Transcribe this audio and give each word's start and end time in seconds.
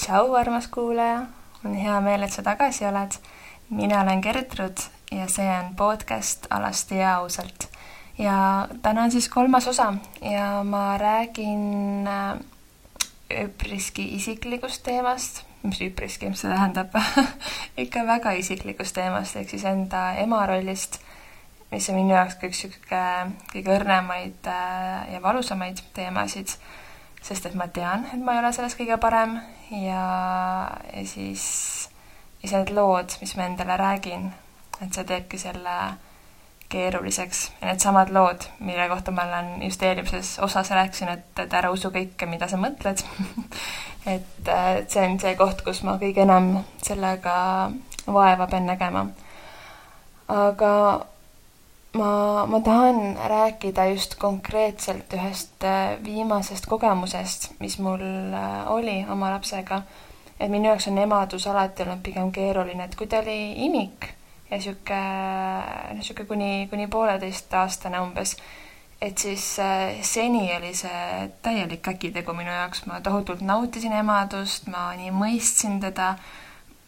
tšau, 0.00 0.34
armas 0.34 0.68
kuulaja, 0.72 1.26
on 1.64 1.74
hea 1.76 1.98
meel, 2.00 2.24
et 2.24 2.32
sa 2.32 2.42
tagasi 2.42 2.86
oled. 2.88 3.18
mina 3.70 4.00
olen 4.00 4.20
Gertrud 4.20 4.80
ja 5.12 5.28
see 5.28 5.46
on 5.46 5.74
podcast 5.76 6.46
Alasti 6.50 6.96
ja 6.96 7.16
ausalt. 7.16 7.68
ja 8.18 8.68
täna 8.82 9.02
on 9.02 9.10
siis 9.10 9.28
kolmas 9.28 9.68
osa 9.68 9.94
ja 10.20 10.64
ma 10.64 10.98
räägin 10.98 12.08
äh, 12.08 12.40
üpriski 13.44 14.14
isiklikust 14.14 14.82
teemast, 14.82 15.44
mis 15.62 15.80
üpriski, 15.80 16.32
see 16.34 16.50
tähendab 16.50 16.96
ikka 17.84 18.06
väga 18.06 18.32
isiklikust 18.32 18.94
teemast, 18.94 19.36
ehk 19.36 19.50
siis 19.50 19.64
enda 19.64 20.12
ema 20.24 20.46
rollist, 20.46 20.98
mis 21.70 21.88
on 21.88 22.00
minu 22.00 22.16
jaoks 22.16 22.40
ka 22.40 22.48
üks 22.48 22.64
niisugune 22.64 23.36
kõige 23.52 23.76
õrnemaid 23.76 24.48
äh, 24.48 25.12
ja 25.12 25.22
valusamaid 25.22 25.84
teemasid 25.94 26.56
sest 27.22 27.46
et 27.46 27.54
ma 27.54 27.68
tean, 27.68 28.06
et 28.14 28.20
ma 28.24 28.32
ei 28.34 28.40
ole 28.40 28.52
selles 28.56 28.74
kõige 28.78 28.96
parem 29.00 29.36
ja, 29.70 30.04
ja 30.96 31.06
siis, 31.06 31.44
siis 32.40 32.52
need 32.52 32.72
lood, 32.74 33.16
mis 33.20 33.34
ma 33.36 33.48
endale 33.48 33.76
räägin, 33.80 34.30
et 34.80 34.94
see 34.94 35.04
teebki 35.04 35.38
selle 35.38 35.76
keeruliseks 36.70 37.52
ja 37.60 37.66
needsamad 37.66 38.12
lood, 38.14 38.46
mille 38.62 38.88
kohta 38.88 39.10
ma 39.10 39.26
olen 39.26 39.62
just 39.62 39.82
eelmises 39.82 40.38
osas 40.38 40.70
rääkisin, 40.70 41.08
et, 41.08 41.30
et 41.38 41.54
ära 41.54 41.70
usu 41.74 41.90
kõike, 41.90 42.28
mida 42.30 42.48
sa 42.48 42.60
mõtled 42.60 43.02
et, 44.14 44.48
et 44.48 44.90
see 44.90 45.06
on 45.06 45.18
see 45.20 45.34
koht, 45.38 45.64
kus 45.66 45.82
ma 45.86 45.96
kõige 46.00 46.22
enam 46.24 46.52
sellega 46.82 47.34
vaeva 48.06 48.46
pean 48.50 48.66
nägema. 48.70 49.06
aga 50.28 50.72
ma, 51.92 52.46
ma 52.46 52.60
tahan 52.60 53.16
rääkida 53.26 53.84
just 53.90 54.14
konkreetselt 54.14 55.12
ühest 55.12 55.64
äh, 55.64 55.98
viimasest 56.04 56.66
kogemusest, 56.66 57.50
mis 57.60 57.78
mul 57.78 58.00
äh, 58.34 58.70
oli 58.70 59.04
oma 59.10 59.30
lapsega. 59.30 59.82
et 60.40 60.48
minu 60.50 60.70
jaoks 60.70 60.86
on 60.88 60.98
emadus 60.98 61.46
alati 61.46 61.82
olnud 61.82 62.00
pigem 62.02 62.30
keeruline, 62.32 62.84
et 62.84 62.94
kui 62.96 63.06
ta 63.06 63.18
oli 63.20 63.66
imik 63.66 64.06
ja 64.50 64.60
sihuke, 64.60 65.00
noh 65.94 66.02
sihuke 66.02 66.24
kuni, 66.24 66.66
kuni 66.70 66.86
pooleteistaastane 66.88 68.00
umbes, 68.00 68.36
et 69.02 69.18
siis 69.18 69.58
äh, 69.60 69.98
seni 70.02 70.46
oli 70.56 70.72
see 70.74 71.28
täielik 71.42 71.82
käkitegu 71.82 72.32
minu 72.32 72.54
jaoks, 72.54 72.86
ma 72.86 73.00
tohutult 73.04 73.42
nautisin 73.44 73.92
emadust, 73.92 74.70
ma 74.72 74.92
nii 74.96 75.10
mõistsin 75.10 75.80
teda. 75.80 76.14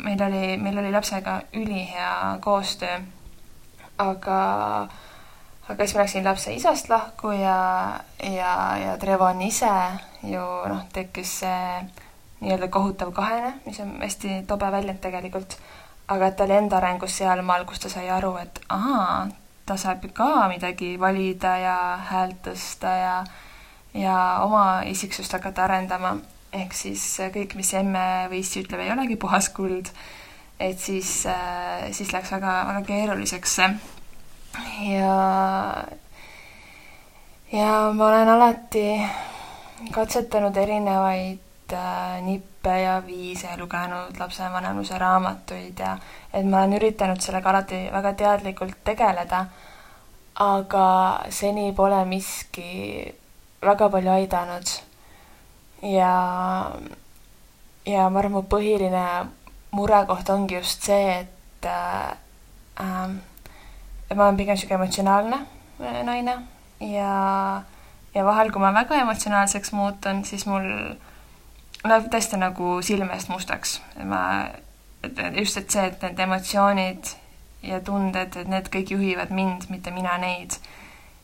meil 0.02 0.22
oli, 0.22 0.56
meil 0.56 0.78
oli 0.78 0.90
lapsega 0.90 1.42
ülihea 1.54 2.38
koostöö 2.40 2.96
aga, 4.02 4.38
aga 5.68 5.84
siis 5.84 5.96
ma 5.96 6.04
läksin 6.04 6.26
lapse 6.26 6.54
isast 6.54 6.90
lahku 6.92 7.32
ja, 7.36 7.58
ja, 8.22 8.54
ja 8.78 8.96
Trevon 9.00 9.42
ise 9.42 9.72
ju 10.22 10.42
noh, 10.68 10.82
tekkis 10.92 11.38
see 11.42 11.82
nii-öelda 12.42 12.68
kohutav 12.74 13.12
kahene, 13.14 13.54
mis 13.66 13.78
on 13.80 13.94
hästi 14.02 14.42
tobe 14.50 14.70
väljend 14.74 14.98
tegelikult, 15.02 15.54
aga 16.10 16.28
et 16.28 16.36
ta 16.36 16.46
oli 16.46 16.58
enda 16.58 16.80
arengus 16.80 17.14
sealmaal, 17.20 17.64
kus 17.68 17.84
ta 17.84 17.92
sai 17.92 18.08
aru, 18.10 18.34
et 18.42 18.58
ahaa, 18.74 19.28
ta 19.66 19.76
saab 19.78 20.04
ka 20.14 20.48
midagi 20.50 20.96
valida 21.00 21.54
ja 21.62 21.76
häält 22.10 22.42
tõsta 22.48 22.96
ja 22.98 23.14
ja 23.94 24.16
oma 24.42 24.82
isiksust 24.88 25.32
hakata 25.36 25.66
arendama, 25.66 26.16
ehk 26.52 26.74
siis 26.76 27.02
kõik, 27.34 27.54
mis 27.58 27.72
emme 27.76 28.28
või 28.32 28.40
issi 28.40 28.62
ütleb, 28.64 28.80
ei 28.80 28.92
olegi 28.94 29.18
puhas 29.20 29.50
kuld 29.52 29.92
et 30.62 30.78
siis, 30.78 31.26
äh, 31.26 31.90
siis 31.92 32.12
läks 32.14 32.30
väga, 32.32 32.52
väga 32.68 32.82
keeruliseks 32.86 33.58
ja, 34.86 35.84
ja 37.52 37.70
ma 37.94 38.08
olen 38.08 38.28
alati 38.28 38.86
katsetanud 39.90 40.56
erinevaid 40.56 41.74
äh, 41.74 42.22
nippe 42.22 42.76
ja 42.82 43.00
viise, 43.06 43.56
lugenud 43.58 44.18
lapsevanemluse 44.20 44.98
raamatuid 44.98 45.82
ja 45.82 45.96
et 46.32 46.46
ma 46.46 46.62
olen 46.62 46.78
üritanud 46.78 47.20
sellega 47.20 47.50
alati 47.50 47.82
väga 47.92 48.14
teadlikult 48.22 48.78
tegeleda, 48.84 49.44
aga 50.46 50.86
seni 51.30 51.72
pole 51.76 52.04
miski 52.06 53.02
väga 53.62 53.88
palju 53.88 54.10
aidanud. 54.10 54.78
ja, 55.82 56.14
ja 57.86 58.08
ma 58.10 58.18
arvan, 58.18 58.32
mu 58.32 58.42
põhiline 58.46 59.06
murekoht 59.72 60.28
ongi 60.30 60.54
just 60.54 60.82
see, 60.82 61.20
et 61.20 61.66
äh, 61.66 62.10
äh, 62.80 63.14
ma 64.14 64.24
olen 64.26 64.36
pigem 64.36 64.56
niisugune 64.56 64.80
emotsionaalne 64.80 65.38
äh, 65.80 66.02
naine 66.04 66.36
ja, 66.80 67.62
ja 68.14 68.24
vahel, 68.24 68.52
kui 68.52 68.60
ma 68.60 68.74
väga 68.74 69.00
emotsionaalseks 69.00 69.72
muutun, 69.72 70.24
siis 70.28 70.44
mul 70.46 70.68
läheb 71.82 72.10
tõesti 72.12 72.38
nagu 72.38 72.76
silme 72.84 73.16
eest 73.16 73.32
mustaks. 73.32 73.80
ma, 74.04 74.22
just, 75.38 75.56
et 75.56 75.70
see, 75.70 75.86
et 75.88 76.04
need 76.04 76.20
emotsioonid 76.26 77.14
ja 77.62 77.80
tunded, 77.80 78.36
et 78.36 78.48
need 78.50 78.68
kõik 78.74 78.92
juhivad 78.94 79.32
mind, 79.34 79.68
mitte 79.70 79.90
mina 79.90 80.18
neid. 80.18 80.58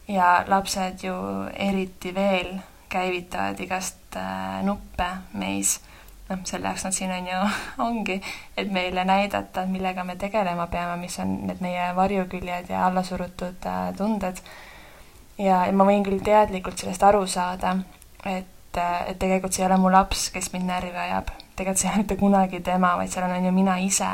ja 0.08 0.44
lapsed 0.48 1.04
ju 1.04 1.14
eriti 1.52 2.14
veel 2.14 2.56
käivitavad 2.88 3.60
igast 3.60 4.16
äh, 4.16 4.62
nuppe 4.64 5.08
meis 5.36 5.80
noh, 6.28 6.40
selle 6.44 6.68
jaoks 6.68 6.84
nad 6.84 6.96
siin 6.96 7.12
on 7.12 7.26
ju, 7.26 7.40
ongi, 7.88 8.20
et 8.56 8.70
meile 8.72 9.04
näidata, 9.08 9.66
millega 9.66 10.04
me 10.04 10.16
tegelema 10.16 10.66
peame, 10.72 10.96
mis 11.00 11.18
on 11.22 11.34
need 11.48 11.62
meie 11.64 11.90
varjuküljed 11.96 12.70
ja 12.72 12.86
allasurutud 12.86 13.66
äh, 13.66 13.82
tunded. 13.96 14.42
ja, 15.38 15.64
ja 15.66 15.72
ma 15.72 15.86
võin 15.88 16.04
küll 16.06 16.22
teadlikult 16.24 16.78
sellest 16.78 17.04
aru 17.08 17.26
saada, 17.26 17.76
et, 18.24 18.76
äh, 18.76 18.98
et 19.12 19.18
tegelikult 19.18 19.56
see 19.56 19.64
ei 19.64 19.70
ole 19.70 19.80
mu 19.80 19.92
laps, 19.92 20.28
kes 20.34 20.52
mind 20.52 20.68
närvi 20.68 20.96
ajab. 20.96 21.32
tegelikult 21.56 21.80
see 21.80 21.88
ei 21.88 21.94
ole 21.94 22.04
mitte 22.04 22.20
kunagi 22.20 22.60
tema, 22.60 22.96
vaid 23.00 23.12
seal 23.12 23.30
on 23.30 23.44
ju 23.44 23.54
mina 23.54 23.78
ise, 23.80 24.10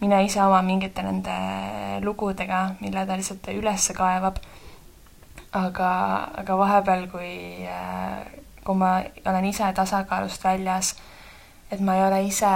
mina 0.00 0.22
ise 0.24 0.42
oma 0.42 0.62
mingite 0.66 1.02
nende 1.02 1.36
lugudega, 2.02 2.64
mille 2.80 3.06
ta 3.06 3.16
lihtsalt 3.18 3.52
üles 3.54 3.90
kaevab. 3.96 4.40
aga, 5.52 5.88
aga 6.40 6.56
vahepeal, 6.56 7.08
kui, 7.12 7.66
äh, 7.68 8.22
kui 8.64 8.76
ma 8.78 9.02
olen 9.26 9.44
ise 9.44 9.68
tasakaalust 9.76 10.44
väljas 10.44 10.94
et 11.72 11.80
ma 11.80 11.96
ei 11.96 12.04
ole 12.04 12.20
ise 12.28 12.52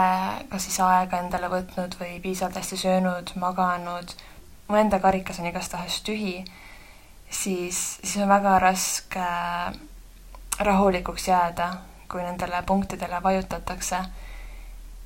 kas 0.50 0.66
siis 0.69 0.77
aega 0.84 1.22
endale 1.22 1.49
võtnud 1.49 1.97
või 2.00 2.19
piisavalt 2.21 2.59
hästi 2.60 2.77
söönud, 2.82 3.32
maganud, 3.41 4.12
mu 4.69 4.77
enda 4.77 5.00
karikas 5.00 5.41
on 5.41 5.49
igastahes 5.49 6.03
tühi, 6.04 6.43
siis, 7.31 7.81
siis 8.03 8.19
on 8.21 8.28
väga 8.28 8.59
raske 8.60 9.31
rahulikuks 10.69 11.28
jääda, 11.31 11.71
kui 12.12 12.22
nendele 12.22 12.60
punktidele 12.69 13.22
vajutatakse. 13.22 14.05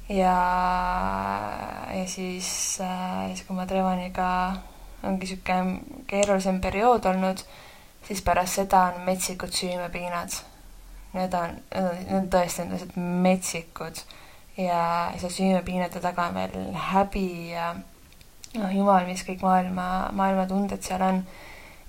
ja, 0.09 0.37
ja 1.94 2.04
siis, 2.06 2.50
siis 2.82 3.47
kui 3.47 3.56
ma 3.56 3.66
Trevoniga 3.66 4.28
ongi 5.06 5.26
niisugune 5.26 6.03
keerulisem 6.10 6.60
periood 6.60 7.06
olnud, 7.06 7.47
siis 8.09 8.22
pärast 8.26 8.59
seda 8.59 8.88
on 8.91 9.04
metsikud 9.06 9.54
süümepiinad 9.54 10.50
need 11.15 11.34
on, 11.34 11.60
need 11.75 12.16
on 12.16 12.28
tõesti 12.32 12.62
sellised 12.62 12.97
metsikud 12.97 14.03
ja 14.60 14.82
see 15.19 15.31
süümepiinade 15.31 16.03
taga 16.03 16.28
on 16.28 16.37
veel 16.38 16.75
häbi 16.91 17.28
ja 17.53 17.72
noh, 17.75 18.71
jumal, 18.75 19.06
mis 19.09 19.25
kõik 19.26 19.43
maailma, 19.47 19.87
maailma 20.16 20.47
tunded 20.50 20.82
seal 20.84 21.03
on. 21.06 21.25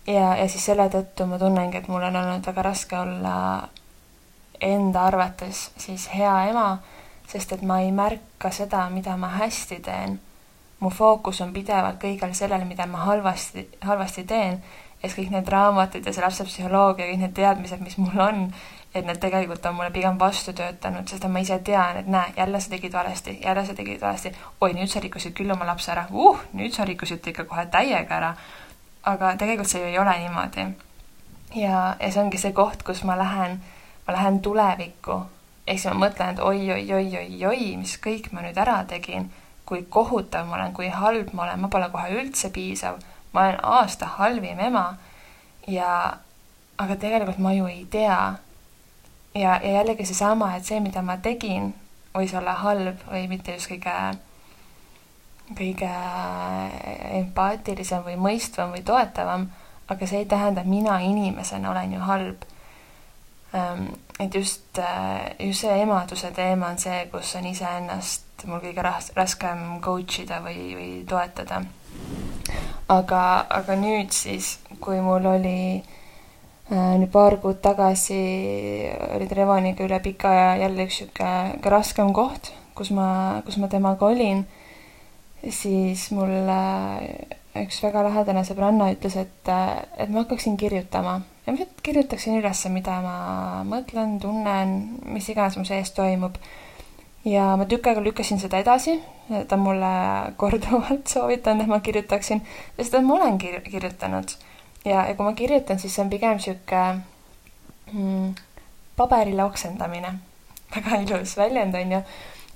ja, 0.07 0.35
ja 0.37 0.47
siis 0.49 0.65
selle 0.65 0.87
tõttu 0.93 1.27
ma 1.29 1.39
tunnengi, 1.41 1.81
et 1.81 1.89
mul 1.91 2.03
on 2.09 2.15
olnud 2.15 2.47
väga 2.47 2.65
raske 2.69 2.97
olla 2.97 3.35
enda 4.61 5.05
arvates 5.09 5.69
siis 5.81 6.07
hea 6.13 6.33
ema, 6.51 6.75
sest 7.27 7.55
et 7.55 7.63
ma 7.65 7.79
ei 7.81 7.91
märka 7.95 8.51
seda, 8.53 8.87
mida 8.89 9.17
ma 9.17 9.31
hästi 9.39 9.79
teen. 9.85 10.19
mu 10.79 10.89
fookus 10.89 11.41
on 11.41 11.51
pidevalt 11.53 11.99
kõigel 12.01 12.31
sellel, 12.33 12.63
mida 12.65 12.87
ma 12.89 13.03
halvasti, 13.05 13.67
halvasti 13.85 14.23
teen, 14.25 14.55
ja 15.01 15.09
siis 15.09 15.17
kõik 15.19 15.33
need 15.35 15.49
raamatud 15.49 16.05
ja 16.05 16.13
see 16.13 16.23
lapsepsühholoogia, 16.23 17.05
kõik 17.05 17.21
need 17.21 17.35
teadmised, 17.37 17.83
mis 17.85 17.97
mul 18.01 18.17
on, 18.21 18.47
et 18.95 19.05
need 19.05 19.19
tegelikult 19.23 19.65
on 19.65 19.75
mulle 19.75 19.91
pigem 19.91 20.19
vastu 20.19 20.53
töötanud, 20.53 21.07
sest 21.07 21.27
ma 21.31 21.39
ise 21.39 21.59
tean, 21.63 21.97
et 22.01 22.07
näe, 22.11 22.33
jälle 22.37 22.59
sa 22.59 22.69
tegid 22.69 22.93
valesti, 22.93 23.37
jälle 23.43 23.65
sa 23.65 23.73
tegid 23.73 24.01
valesti. 24.01 24.31
oi, 24.61 24.73
nüüd 24.73 24.91
sa 24.91 24.99
rikkusid 24.99 25.33
küll 25.37 25.51
oma 25.51 25.65
lapse 25.65 25.91
ära, 25.91 26.05
uh, 26.11 26.39
nüüd 26.53 26.75
sa 26.75 26.85
rikkusid 26.85 27.27
ikka 27.27 27.45
kohe 27.47 27.65
täiega 27.71 28.17
ära. 28.17 28.33
aga 29.03 29.35
tegelikult 29.37 29.69
see 29.69 29.81
ju 29.81 29.87
ei 29.87 29.99
ole 29.99 30.17
niimoodi. 30.19 30.65
ja, 31.55 31.95
ja 31.99 32.11
see 32.11 32.23
ongi 32.23 32.37
see 32.37 32.51
koht, 32.51 32.83
kus 32.83 33.03
ma 33.03 33.17
lähen, 33.17 33.61
ma 34.07 34.13
lähen 34.13 34.41
tulevikku. 34.41 35.21
ehk 35.67 35.79
siis 35.79 35.93
ma 35.93 36.07
mõtlen, 36.07 36.35
et 36.35 36.39
oi-oi-oi-oi-oi, 36.39 37.77
mis 37.77 37.97
kõik 37.97 38.31
ma 38.31 38.43
nüüd 38.43 38.57
ära 38.57 38.83
tegin, 38.83 39.31
kui 39.65 39.85
kohutav 39.89 40.47
ma 40.47 40.59
olen, 40.59 40.73
kui 40.73 40.89
halb 40.89 41.31
ma 41.33 41.47
olen, 41.47 41.59
ma 41.63 41.67
pole 41.71 41.87
kohe 41.89 42.11
üldse 42.11 42.49
piisav, 42.51 42.99
ma 43.31 43.47
olen 43.47 43.59
aasta 43.63 44.05
halvim 44.17 44.59
ema 44.59 44.97
ja 45.67 46.17
aga 46.77 46.95
tegelikult 46.95 47.39
ma 47.39 47.53
ju 47.53 47.67
ei 47.71 47.85
tea 47.89 48.17
ja, 49.35 49.59
ja 49.63 49.71
jällegi 49.71 50.05
seesama, 50.05 50.55
et 50.55 50.65
see, 50.65 50.79
mida 50.83 51.01
ma 51.05 51.17
tegin, 51.23 51.71
võis 52.15 52.33
olla 52.37 52.55
halb 52.63 53.03
või 53.07 53.27
mitte 53.31 53.55
just 53.55 53.71
kõige, 53.71 53.95
kõige 55.57 55.91
empaatilisem 57.21 58.03
või 58.07 58.17
mõistvam 58.19 58.75
või 58.75 58.83
toetavam, 58.87 59.47
aga 59.91 60.07
see 60.07 60.23
ei 60.23 60.29
tähenda, 60.29 60.63
et 60.63 60.71
mina 60.71 60.99
inimesena 61.03 61.71
olen 61.71 61.93
ju 61.93 62.07
halb. 62.07 62.47
ähm, 63.55 63.87
et 64.19 64.35
just, 64.35 64.79
äh, 64.79 65.35
just 65.39 65.61
see 65.61 65.81
emaduse 65.81 66.31
teema 66.31 66.67
on 66.67 66.77
see, 66.77 67.07
kus 67.11 67.35
on 67.35 67.45
iseennast 67.45 68.45
mul 68.45 68.59
kõige 68.59 68.81
ras-, 68.81 69.11
raskem 69.15 69.81
coach 69.81 70.19
ida 70.19 70.39
või, 70.41 70.75
või 70.75 71.05
toetada. 71.07 71.61
aga, 72.89 73.45
aga 73.49 73.75
nüüd 73.75 74.11
siis, 74.11 74.59
kui 74.79 75.01
mul 75.01 75.25
oli 75.25 75.79
äh, 75.79 76.00
nüüd 76.71 77.11
paar 77.11 77.35
kuud 77.43 77.59
tagasi 77.63 78.21
oli 79.15 79.27
Trevoniga 79.27 79.83
üle 79.83 79.99
pika 80.03 80.31
aja 80.31 80.49
jälle 80.63 80.87
üks 80.87 81.01
niisugune 81.01 81.59
ka 81.63 81.73
raskem 81.73 82.13
koht, 82.15 82.53
kus 82.75 82.93
ma, 82.95 83.41
kus 83.45 83.57
ma 83.59 83.67
temaga 83.67 84.07
olin, 84.07 84.45
siis 85.49 86.07
mulle 86.15 86.61
üks 87.59 87.81
väga 87.83 88.05
lähedane 88.07 88.45
sõbranna 88.47 88.87
ütles, 88.93 89.17
et, 89.19 89.51
et 89.99 90.09
ma 90.09 90.23
hakkaksin 90.23 90.55
kirjutama 90.57 91.19
ja 91.45 91.53
ma 91.53 91.65
kirjutaksin 91.83 92.37
üles, 92.39 92.63
mida 92.71 92.99
ma 93.03 93.15
mõtlen, 93.67 94.17
tunnen, 94.21 94.75
mis 95.11 95.29
iganes 95.31 95.57
mu 95.57 95.65
sees 95.67 95.91
toimub. 95.97 96.37
ja 97.25 97.51
ma 97.57 97.67
tükk 97.69 97.91
aega 97.91 98.01
lükkasin 98.01 98.39
seda 98.41 98.61
edasi, 98.63 98.95
ta 99.47 99.57
mulle 99.57 99.91
korduvalt 100.41 101.07
soovitanud, 101.07 101.65
et 101.65 101.69
ma 101.69 101.81
kirjutaksin, 101.83 102.41
sest 102.77 102.95
et 102.95 103.05
ma 103.05 103.19
olen 103.19 103.37
kir-, 103.41 103.61
kirjutanud. 103.67 104.37
Ja, 104.85 105.05
ja 105.07 105.15
kui 105.15 105.25
ma 105.25 105.33
kirjutan, 105.33 105.79
siis 105.79 105.95
see 105.95 106.03
on 106.03 106.09
pigem 106.09 106.37
niisugune 106.37 107.01
mm, 107.93 108.35
paberile 108.97 109.43
oksendamine. 109.43 110.13
väga 110.75 111.01
ilus 111.03 111.37
väljend, 111.37 111.75
on 111.75 111.91
ju 111.91 112.03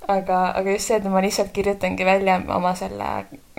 aga, 0.08 0.52
aga 0.54 0.70
just 0.70 0.88
see, 0.88 0.96
et 0.96 1.08
ma 1.10 1.20
lihtsalt 1.22 1.52
kirjutangi 1.54 2.06
välja 2.06 2.38
oma 2.54 2.74
selle 2.78 3.08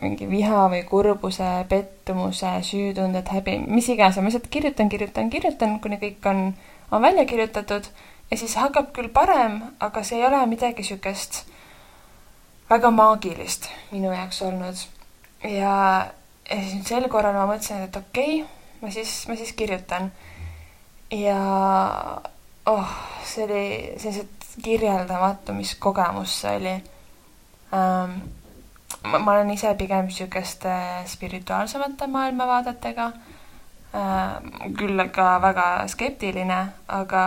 mingi 0.02 0.28
viha 0.30 0.68
või 0.72 0.84
kurbuse, 0.88 1.48
pettumuse, 1.69 2.52
süütunded, 2.64 3.28
häbi, 3.34 3.58
mis 3.68 3.90
iganes, 3.92 4.19
ma 4.22 4.30
lihtsalt 4.30 4.50
kirjutan, 4.54 4.90
kirjutan, 4.90 5.31
kirjutan, 5.34 5.80
kuni 5.84 6.00
kõik 6.02 6.30
on, 6.30 6.44
on 6.92 7.04
välja 7.04 7.25
kirjutatud 7.30 7.90
ja 8.31 8.38
siis 8.38 8.56
hakkab 8.60 8.94
küll 8.96 9.10
parem, 9.14 9.62
aga 9.84 10.04
see 10.04 10.22
ei 10.22 10.28
ole 10.28 10.44
midagi 10.50 10.84
niisugust 10.84 11.46
väga 12.69 12.92
maagilist 12.92 13.69
minu 13.92 14.12
jaoks 14.14 14.42
olnud. 14.48 14.86
ja, 15.44 15.74
ja 16.50 16.62
siis 16.69 16.88
sel 16.88 17.10
korral 17.12 17.36
ma 17.36 17.48
mõtlesin, 17.50 17.88
et 17.88 17.96
okei 17.96 18.42
okay,, 18.42 18.56
ma 18.82 18.92
siis, 18.92 19.28
ma 19.28 19.36
siis 19.36 19.54
kirjutan. 19.54 20.12
ja 21.12 21.38
oh, 22.66 22.90
see 23.24 23.44
oli 23.44 23.94
sellised 23.98 24.28
kirjeldamatu, 24.64 25.54
mis 25.54 25.76
kogemus 25.76 26.42
see 26.42 26.56
oli 26.58 26.74
ähm,. 27.74 28.20
ma, 29.04 29.20
ma 29.20 29.32
olen 29.32 29.52
ise 29.54 29.74
pigem 29.76 30.06
niisuguste 30.06 30.74
spirituaalsemate 31.06 32.08
maailmavaadetega 32.08 33.12
ähm,, 33.96 34.52
küll 34.78 35.08
ka 35.16 35.42
väga 35.42 35.88
skeptiline, 35.88 36.60
aga, 36.88 37.24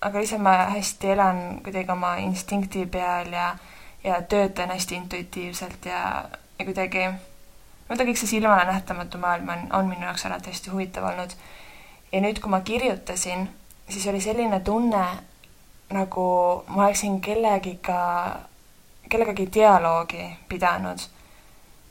aga 0.00 0.18
lihtsalt 0.18 0.42
ma 0.42 0.56
hästi 0.76 1.12
elan 1.16 1.44
kuidagi 1.64 1.92
oma 1.92 2.16
instinkti 2.22 2.86
peal 2.86 3.32
ja, 3.32 3.54
ja 4.04 4.22
töötan 4.22 4.70
hästi 4.70 5.00
intuitiivselt 5.02 5.86
ja, 5.86 6.24
ja 6.58 6.64
kuidagi 6.64 7.08
tea, 7.88 8.06
kõik 8.06 8.18
see 8.20 8.30
silmale 8.36 8.64
nähtamatu 8.68 9.18
maailm 9.20 9.50
on, 9.52 9.66
on 9.78 9.88
minu 9.90 10.06
jaoks 10.06 10.26
alati 10.26 10.52
hästi 10.52 10.72
huvitav 10.72 11.04
olnud. 11.10 11.34
ja 12.12 12.20
nüüd, 12.20 12.40
kui 12.40 12.50
ma 12.50 12.60
kirjutasin, 12.60 13.48
siis 13.88 14.06
oli 14.06 14.20
selline 14.20 14.60
tunne, 14.60 15.04
nagu 15.92 16.26
ma 16.68 16.86
oleksin 16.86 17.20
kellegiga, 17.20 18.38
kellegagi 19.10 19.48
dialoogi 19.54 20.24
pidanud. 20.48 20.98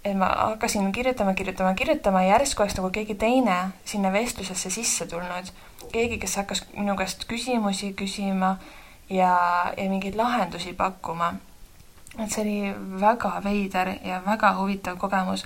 et 0.05 0.17
ma 0.17 0.25
hakkasin 0.25 0.91
kirjutama, 0.91 1.33
kirjutama, 1.33 1.73
kirjutama 1.73 2.23
ja 2.23 2.33
järsku 2.33 2.63
oleks 2.63 2.75
nagu 2.75 2.89
keegi 2.89 3.15
teine 3.15 3.57
sinna 3.85 4.11
vestlusesse 4.11 4.69
sisse 4.69 5.07
tulnud. 5.07 5.53
keegi, 5.91 6.17
kes 6.17 6.35
hakkas 6.35 6.65
minu 6.77 6.95
käest 6.95 7.25
küsimusi 7.29 7.93
küsima 7.93 8.57
ja, 9.09 9.37
ja 9.77 9.89
mingeid 9.89 10.15
lahendusi 10.15 10.73
pakkuma. 10.73 11.33
et 12.19 12.31
see 12.31 12.41
oli 12.41 12.99
väga 13.01 13.41
veider 13.43 13.95
ja 14.03 14.21
väga 14.25 14.55
huvitav 14.57 14.97
kogemus 14.97 15.45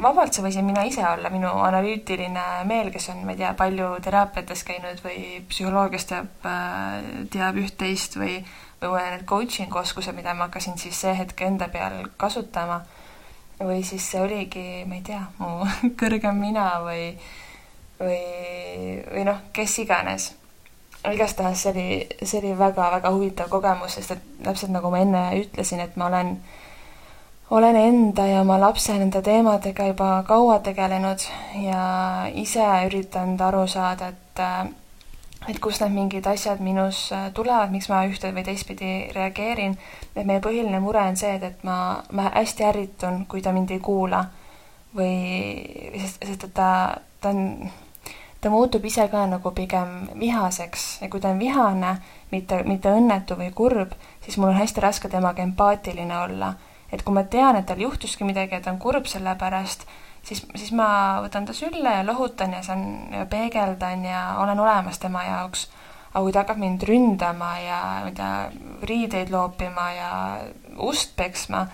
vabalt 0.00 0.32
see 0.32 0.44
võisin 0.44 0.64
mina 0.64 0.84
ise 0.88 1.02
olla, 1.04 1.30
minu 1.32 1.50
analüütiline 1.66 2.44
meel, 2.68 2.90
kes 2.94 3.10
on, 3.12 3.22
ma 3.26 3.34
ei 3.34 3.40
tea, 3.42 3.52
palju 3.58 3.88
teraapiates 4.04 4.64
käinud 4.68 5.02
või 5.04 5.42
psühholoogias 5.50 6.08
teab, 6.08 6.48
äh, 6.48 7.24
teab 7.32 7.58
üht-teist 7.60 8.16
või, 8.20 8.38
või 8.82 9.04
need 9.12 9.26
coaching 9.28 9.74
oskused, 9.82 10.16
mida 10.16 10.34
ma 10.34 10.48
hakkasin 10.48 10.78
siis 10.80 11.00
see 11.04 11.14
hetk 11.18 11.44
enda 11.44 11.68
peal 11.72 12.04
kasutama. 12.16 12.82
või 13.62 13.84
siis 13.86 14.02
see 14.10 14.20
oligi, 14.20 14.84
ma 14.90 14.96
ei 14.96 15.02
tea, 15.06 15.20
mu 15.38 15.66
kõrgem 16.00 16.40
mina 16.40 16.80
või, 16.82 17.12
või, 18.00 18.22
või 19.12 19.26
noh, 19.28 19.44
kes 19.52 19.78
iganes. 19.84 20.32
igastahes 21.12 21.62
see 21.62 21.70
oli, 21.70 21.86
see 22.22 22.40
oli 22.40 22.58
väga-väga 22.58 23.10
huvitav 23.10 23.48
kogemus, 23.48 23.94
sest 23.98 24.16
et 24.16 24.26
täpselt 24.42 24.72
nagu 24.72 24.90
ma 24.90 25.04
enne 25.04 25.22
ütlesin, 25.38 25.80
et 25.84 25.96
ma 25.96 26.08
olen 26.08 26.34
äh, 26.38 26.61
olen 27.52 27.76
enda 27.76 28.26
ja 28.26 28.40
oma 28.40 28.56
lapse 28.60 28.94
nende 28.96 29.20
teemadega 29.22 29.86
juba 29.90 30.22
kaua 30.26 30.58
tegelenud 30.64 31.24
ja 31.60 31.82
ise 32.34 32.64
üritanud 32.86 33.40
aru 33.44 33.66
saada, 33.68 34.08
et 34.08 34.40
et 35.50 35.58
kust 35.60 35.82
need 35.82 35.92
mingid 35.92 36.26
asjad 36.30 36.62
minus 36.64 37.10
tulevad, 37.34 37.72
miks 37.74 37.90
ma 37.90 38.04
ühte 38.08 38.30
või 38.32 38.44
teistpidi 38.46 38.92
reageerin. 39.12 39.76
et 40.16 40.26
meie 40.26 40.40
põhiline 40.40 40.80
mure 40.80 41.02
on 41.02 41.16
see, 41.16 41.34
et, 41.34 41.42
et 41.42 41.64
ma, 41.64 41.76
ma 42.12 42.30
hästi 42.30 42.64
ärritun, 42.70 43.26
kui 43.26 43.42
ta 43.42 43.52
mind 43.52 43.70
ei 43.70 43.80
kuula. 43.80 44.24
Või 44.96 45.12
sest, 45.98 46.24
sest 46.24 46.44
et 46.44 46.54
ta, 46.54 46.70
ta 47.20 47.34
on, 47.34 47.70
ta 48.40 48.50
muutub 48.54 48.84
ise 48.84 49.08
ka 49.12 49.26
nagu 49.26 49.50
pigem 49.50 50.08
vihaseks. 50.20 51.02
Ja 51.02 51.08
kui 51.10 51.20
ta 51.20 51.34
on 51.34 51.42
vihane, 51.42 51.96
mitte, 52.30 52.62
mitte 52.64 52.94
õnnetu 52.94 53.36
või 53.36 53.50
kurb, 53.52 53.96
siis 54.24 54.38
mul 54.38 54.54
on 54.54 54.60
hästi 54.62 54.84
raske 54.84 55.10
temaga 55.12 55.42
empaatiline 55.42 56.22
olla 56.22 56.54
et 56.92 57.02
kui 57.02 57.14
ma 57.16 57.24
tean, 57.24 57.56
et 57.56 57.66
tal 57.66 57.80
juhtuski 57.80 58.26
midagi 58.28 58.58
ja 58.58 58.60
ta 58.60 58.72
on 58.72 58.80
kurb 58.80 59.08
selle 59.08 59.34
pärast, 59.40 59.86
siis, 60.22 60.42
siis 60.54 60.72
ma 60.76 60.88
võtan 61.24 61.46
ta 61.48 61.56
sülle 61.56 61.96
ja 61.98 62.04
lohutan 62.06 62.52
ja 62.56 62.62
saan 62.64 62.84
ja 63.14 63.24
peegeldan 63.26 64.04
ja 64.04 64.24
olen 64.42 64.60
olemas 64.60 65.00
tema 65.02 65.24
jaoks. 65.24 65.68
aga 66.12 66.22
kui 66.24 66.32
ta 66.32 66.42
hakkab 66.42 66.58
mind 66.60 66.82
ründama 66.84 67.54
ja 67.58 67.80
ma 68.02 68.08
ei 68.10 68.14
tea, 68.16 68.32
riideid 68.82 69.30
loopima 69.32 69.86
ja 69.96 70.10
ust 70.76 71.14
peksma, 71.16 71.66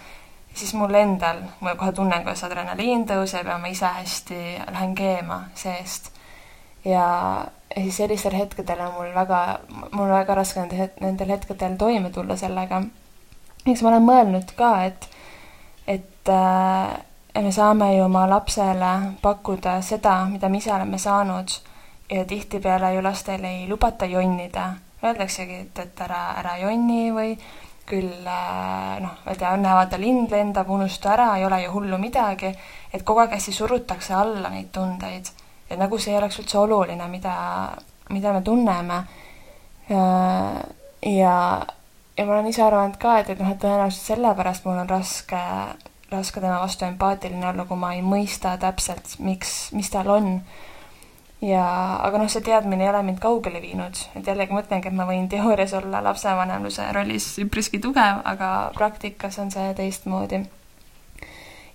siis 0.54 0.74
mul 0.78 0.94
endal, 0.94 1.42
ma 1.60 1.74
kohe 1.74 1.92
tunnen, 1.92 2.22
kuidas 2.22 2.44
adrenaliin 2.46 3.02
tõuseb 3.08 3.50
ja 3.50 3.58
ma 3.58 3.72
ise 3.72 3.90
hästi 3.96 4.38
lähen 4.70 4.94
keema 4.94 5.40
seest. 5.54 6.12
ja, 6.84 7.44
siis 7.74 7.96
sellistel 7.96 8.38
hetkedel 8.38 8.80
on 8.86 8.94
mul 8.94 9.10
väga, 9.14 9.42
mul 9.90 10.14
väga 10.14 10.38
raske 10.38 10.62
nende, 10.62 10.90
nendel 11.00 11.34
hetkedel 11.34 11.74
toime 11.76 12.10
tulla 12.14 12.36
sellega 12.36 12.82
eks 13.66 13.82
ma 13.82 13.92
olen 13.92 14.06
mõelnud 14.06 14.54
ka, 14.56 14.72
et, 14.88 15.08
et 15.86 16.32
äh, 16.32 17.42
me 17.42 17.52
saame 17.52 17.92
ju 17.96 18.04
oma 18.04 18.26
lapsele 18.30 18.92
pakkuda 19.22 19.78
seda, 19.82 20.24
mida 20.30 20.48
me 20.48 20.58
ise 20.58 20.72
oleme 20.74 20.98
saanud 20.98 21.54
ja 22.10 22.24
tihtipeale 22.24 22.94
ju 22.94 23.02
lastel 23.02 23.44
ei 23.44 23.68
lubata 23.68 24.06
jonnida. 24.06 24.72
Öeldaksegi, 25.04 25.54
et, 25.54 25.78
et 25.78 26.00
ära, 26.02 26.22
ära 26.40 26.56
jonni 26.58 27.12
või 27.14 27.34
küll 27.88 28.26
äh, 28.26 28.96
noh, 29.00 29.14
ma 29.24 29.32
ei 29.32 29.38
tea, 29.38 29.52
näevad, 29.56 29.94
lind 30.00 30.32
lendab, 30.32 30.68
unusta 30.70 31.12
ära, 31.14 31.28
ei 31.38 31.46
ole 31.46 31.62
ju 31.62 31.72
hullu 31.72 31.98
midagi, 32.00 32.50
et 32.92 33.04
kogu 33.06 33.22
aeg 33.22 33.36
hästi 33.36 33.54
surutakse 33.54 34.14
alla 34.14 34.50
neid 34.52 34.72
tundeid. 34.74 35.30
et 35.68 35.78
nagu 35.78 35.98
see 36.00 36.12
ei 36.12 36.18
oleks 36.18 36.38
üldse 36.40 36.58
oluline, 36.58 37.08
mida, 37.08 37.34
mida 38.10 38.32
me 38.32 38.42
tunneme. 38.42 39.02
ja, 39.88 41.64
ja 42.18 42.26
ma 42.26 42.34
olen 42.34 42.50
ise 42.50 42.64
arvanud 42.66 42.98
ka, 42.98 43.20
et, 43.22 43.30
et 43.30 43.38
noh, 43.38 43.52
et 43.52 43.60
tõenäoliselt 43.62 44.10
sellepärast 44.12 44.66
mul 44.66 44.80
on 44.82 44.90
raske, 44.90 45.42
raske 46.10 46.42
tema 46.42 46.58
vastu 46.58 46.88
empaatiline 46.88 47.46
olla, 47.52 47.66
kui 47.68 47.78
ma 47.78 47.92
ei 47.94 48.02
mõista 48.02 48.56
täpselt, 48.60 49.14
miks, 49.22 49.70
mis 49.76 49.90
tal 49.94 50.10
on. 50.10 50.32
ja, 51.44 51.64
aga 52.02 52.18
noh, 52.18 52.30
see 52.32 52.42
teadmine 52.42 52.82
ei 52.82 52.90
ole 52.90 53.04
mind 53.06 53.20
kaugele 53.22 53.60
viinud, 53.62 54.00
et 54.18 54.26
jällegi 54.26 54.56
mõtlengi, 54.56 54.90
et 54.90 54.98
ma 54.98 55.06
võin 55.06 55.28
teoorias 55.30 55.76
olla 55.78 56.02
lapsevanemluse 56.08 56.88
rollis 56.96 57.28
üpriski 57.44 57.78
tugev, 57.78 58.24
aga 58.26 58.72
praktikas 58.74 59.38
on 59.38 59.54
see 59.54 59.70
teistmoodi. 59.78 60.42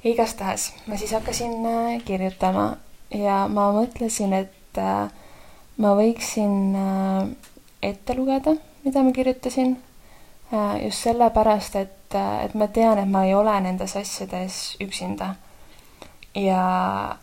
igastahes 0.04 0.74
ma 0.88 1.00
siis 1.00 1.16
hakkasin 1.16 1.64
äh, 1.64 2.04
kirjutama 2.04 2.74
ja 3.16 3.46
ma 3.48 3.72
mõtlesin, 3.72 4.36
et 4.36 4.84
äh, 4.84 5.08
ma 5.80 5.96
võiksin 5.96 6.76
äh, 6.76 7.32
ette 7.82 8.20
lugeda, 8.20 8.58
mida 8.84 9.04
ma 9.04 9.16
kirjutasin 9.16 9.78
just 10.84 11.04
sellepärast, 11.08 11.76
et, 11.76 12.16
äh, 12.16 12.46
et 12.46 12.54
ma 12.54 12.68
tean, 12.68 13.00
et 13.00 13.10
ma 13.10 13.26
ei 13.26 13.34
ole 13.36 13.60
nendes 13.62 13.96
asjades 13.98 14.78
üksinda. 14.82 15.36
ja, 16.36 17.16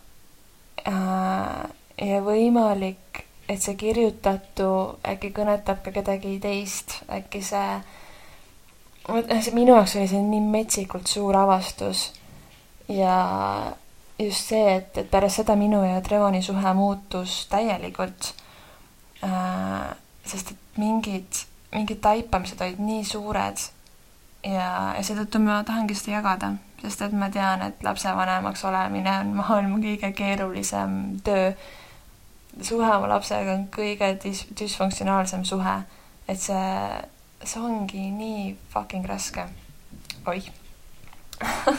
äh, 0.87 1.69
ja 2.07 2.21
võimalik, 2.23 3.25
et 3.49 3.61
see 3.61 3.75
kirjutatu 3.75 4.97
äkki 5.03 5.33
kõnetab 5.35 5.81
ka 5.83 5.91
kedagi 5.91 6.37
teist, 6.39 7.01
äkki 7.11 7.41
see, 7.43 7.81
see 9.41 9.53
minu 9.55 9.75
jaoks 9.75 9.97
oli 9.99 10.07
see 10.07 10.23
nii 10.23 10.43
metsikult 10.53 11.11
suur 11.11 11.35
avastus 11.35 12.13
ja 12.87 13.17
just 14.19 14.47
see, 14.51 14.75
et, 14.77 14.97
et 14.97 15.11
pärast 15.11 15.41
seda 15.41 15.55
minu 15.59 15.83
ja 15.83 16.01
Trevoni 16.01 16.41
suhe 16.41 16.73
muutus 16.73 17.45
täielikult 17.51 18.33
äh,. 19.23 19.95
sest 20.25 20.51
et 20.53 20.77
mingid, 20.77 21.41
mingid 21.71 22.01
taipamised 22.03 22.61
olid 22.61 22.81
nii 22.83 23.03
suured 23.07 23.61
ja, 24.43 24.67
ja 24.97 25.03
seetõttu 25.05 25.41
ma 25.43 25.61
tahangi 25.67 25.95
seda 25.97 26.17
jagada, 26.17 26.51
sest 26.81 27.05
et 27.05 27.15
ma 27.15 27.29
tean, 27.33 27.63
et 27.65 27.83
lapsevanemaks 27.85 28.65
olemine 28.67 29.13
on 29.21 29.35
maailma 29.37 29.79
kõige 29.83 30.11
keerulisem 30.17 30.97
töö. 31.25 31.51
suhe 32.61 32.87
oma 32.95 33.07
lapsega 33.07 33.53
on 33.53 33.67
kõige 33.71 34.13
dis-, 34.23 34.47
düsfunktsionaalsem 34.59 35.45
suhe, 35.47 35.77
et 36.27 36.39
see, 36.39 36.73
see 37.43 37.61
ongi 37.61 38.09
nii 38.11 38.55
fucking 38.73 39.05
raske. 39.07 39.47
oih 40.27 40.51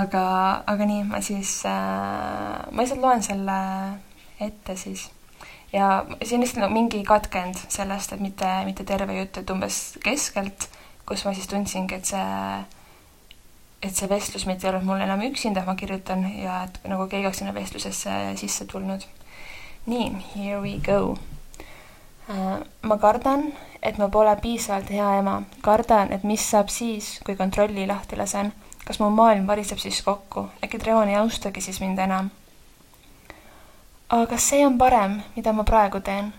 aga, 0.00 0.24
aga 0.66 0.86
nii, 0.86 1.04
ma 1.08 1.20
siis 1.24 1.62
äh,, 1.66 2.66
ma 2.70 2.82
lihtsalt 2.82 3.02
loen 3.02 3.22
selle 3.22 3.56
ette 4.40 4.76
siis. 4.76 5.08
Ja 5.72 6.04
siin 6.24 6.40
lihtsalt 6.40 6.64
no, 6.64 6.68
mingi 6.72 7.02
katkend 7.06 7.58
sellest, 7.68 8.12
et 8.12 8.20
mitte, 8.20 8.48
mitte 8.64 8.84
terve 8.84 9.16
jutt, 9.18 9.40
et 9.40 9.50
umbes 9.50 9.80
keskelt, 10.04 10.68
kus 11.06 11.24
ma 11.26 11.34
siis 11.34 11.48
tundsingi, 11.50 11.98
et 11.98 12.10
see, 12.10 12.60
et 13.82 13.96
see 13.96 14.10
vestlus 14.10 14.46
mitte 14.46 14.66
ei 14.66 14.72
olnud 14.72 14.88
mul 14.88 15.04
enam 15.04 15.24
üksinda, 15.30 15.64
ma 15.66 15.76
kirjutan 15.78 16.26
ja 16.38 16.64
et 16.66 16.80
nagu 16.90 17.08
keegi 17.08 17.28
oleks 17.28 17.42
sinna 17.42 17.54
vestlusesse 17.56 18.20
sisse 18.40 18.66
tulnud. 18.70 19.06
nii, 19.86 20.08
here 20.36 20.60
we 20.60 20.78
go 20.84 21.16
äh, 22.28 22.58
ma 22.82 22.98
kardan, 22.98 23.52
et 23.82 23.98
ma 23.98 24.08
pole 24.08 24.36
piisavalt 24.42 24.90
hea 24.90 25.12
ema. 25.18 25.42
kardan, 25.62 26.12
et 26.12 26.24
mis 26.24 26.50
saab 26.50 26.68
siis, 26.68 27.18
kui 27.24 27.36
kontrolli 27.36 27.86
lahti 27.86 28.16
lasen 28.16 28.52
kas 28.90 28.98
mu 28.98 29.10
maailm 29.14 29.46
variseb 29.46 29.78
siis 29.78 30.02
kokku, 30.02 30.48
äkki 30.64 30.78
Trevon 30.82 31.08
ei 31.08 31.18
austagi 31.20 31.60
siis 31.62 31.80
mind 31.80 31.98
enam? 32.02 32.30
Aga 34.10 34.38
see 34.38 34.66
on 34.66 34.78
parem, 34.78 35.22
mida 35.36 35.52
ma 35.52 35.64
praegu 35.64 36.00
teen? 36.00 36.32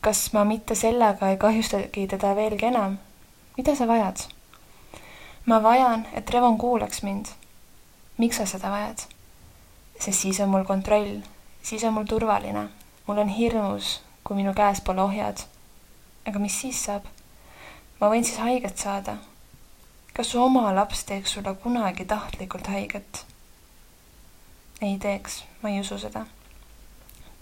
kas 0.00 0.32
ma 0.32 0.44
mitte 0.44 0.74
sellega 0.74 1.30
ei 1.32 1.36
kahjustagi 1.36 2.06
teda 2.06 2.34
veelgi 2.36 2.66
enam? 2.68 2.98
mida 3.56 3.74
sa 3.76 3.86
vajad? 3.88 4.26
ma 5.46 5.62
vajan, 5.62 6.06
et 6.12 6.24
Trevon 6.24 6.58
kuulaks 6.58 7.02
mind. 7.02 7.26
miks 8.18 8.36
sa 8.36 8.46
seda 8.46 8.70
vajad? 8.70 9.06
sest 9.98 10.20
siis 10.20 10.40
on 10.40 10.48
mul 10.48 10.64
kontroll, 10.64 11.22
siis 11.62 11.84
on 11.84 11.94
mul 11.94 12.04
turvaline, 12.04 12.68
mul 13.06 13.18
on 13.18 13.28
hirmus, 13.28 14.00
kui 14.24 14.36
minu 14.36 14.54
käes 14.54 14.80
pole 14.80 15.02
ohjad. 15.02 15.46
aga 16.28 16.38
mis 16.38 16.60
siis 16.60 16.84
saab? 16.84 17.08
ma 18.00 18.12
võin 18.12 18.24
siis 18.24 18.38
haiget 18.38 18.78
saada 18.78 19.16
kas 20.16 20.30
su 20.32 20.40
oma 20.40 20.70
laps 20.74 21.04
teeks 21.04 21.32
sulle 21.36 21.52
kunagi 21.54 22.04
tahtlikult 22.04 22.66
haiget? 22.72 23.26
ei 24.80 24.98
teeks, 24.98 25.44
ma 25.62 25.68
ei 25.68 25.80
usu 25.80 25.98
seda. 25.98 26.26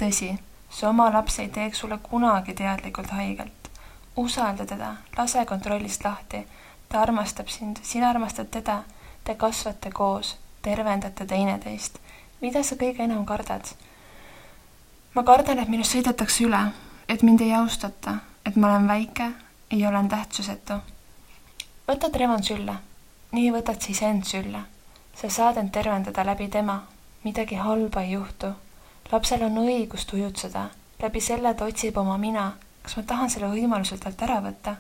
Tõsi, 0.02 0.38
su 0.70 0.86
oma 0.86 1.10
laps 1.12 1.38
ei 1.38 1.48
teeks 1.48 1.78
sulle 1.78 1.98
kunagi 2.02 2.54
teadlikult 2.54 3.10
haiget. 3.10 3.70
usalda 4.16 4.66
teda, 4.66 4.94
lase 5.16 5.44
kontrollist 5.44 6.04
lahti. 6.04 6.46
ta 6.88 7.00
armastab 7.00 7.48
sind, 7.48 7.76
sina 7.82 8.10
armastad 8.10 8.46
teda. 8.50 8.82
Te 9.24 9.34
kasvate 9.34 9.90
koos, 9.90 10.36
tervendate 10.62 11.26
teineteist. 11.26 11.98
mida 12.40 12.62
sa 12.62 12.74
kõige 12.74 13.02
enam 13.02 13.26
kardad? 13.26 13.74
ma 15.14 15.22
kardan, 15.22 15.58
et 15.58 15.68
minust 15.68 15.92
sõidetakse 15.92 16.44
üle, 16.44 16.72
et 17.08 17.22
mind 17.22 17.40
ei 17.40 17.54
austata, 17.54 18.18
et 18.46 18.56
ma 18.56 18.68
olen 18.68 18.88
väike 18.88 19.32
ja 19.70 19.88
olen 19.88 20.08
tähtsusetu 20.08 20.80
võtad 21.88 22.16
Revon 22.16 22.42
sülle, 22.44 22.74
nii 23.32 23.50
võtad 23.52 23.80
sa 23.80 23.92
iseend 23.92 24.24
sülle. 24.24 24.64
sa 25.14 25.28
saad 25.30 25.56
end 25.60 25.70
tervendada 25.70 26.24
läbi 26.26 26.48
tema, 26.48 26.82
midagi 27.24 27.54
halba 27.54 28.02
ei 28.02 28.12
juhtu. 28.12 28.46
Lapsel 29.14 29.44
on 29.46 29.58
õigus 29.62 30.06
tujutseda, 30.10 30.68
läbi 31.02 31.20
selle 31.22 31.54
ta 31.54 31.68
otsib 31.70 31.96
oma 31.96 32.18
mina. 32.18 32.52
kas 32.82 32.96
ma 32.96 33.02
tahan 33.02 33.30
selle 33.30 33.46
võimaluse 33.52 33.98
talt 33.98 34.22
ära 34.22 34.40
võtta? 34.42 34.76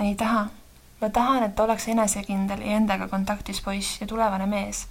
ei 0.00 0.14
taha. 0.14 0.46
ma 1.00 1.08
tahan, 1.10 1.42
et 1.42 1.54
ta 1.56 1.64
oleks 1.64 1.88
enesekindel 1.88 2.62
ja 2.62 2.76
endaga 2.76 3.08
kontaktis 3.08 3.60
poiss 3.60 4.00
ja 4.00 4.06
tulevane 4.06 4.46
mees, 4.46 4.86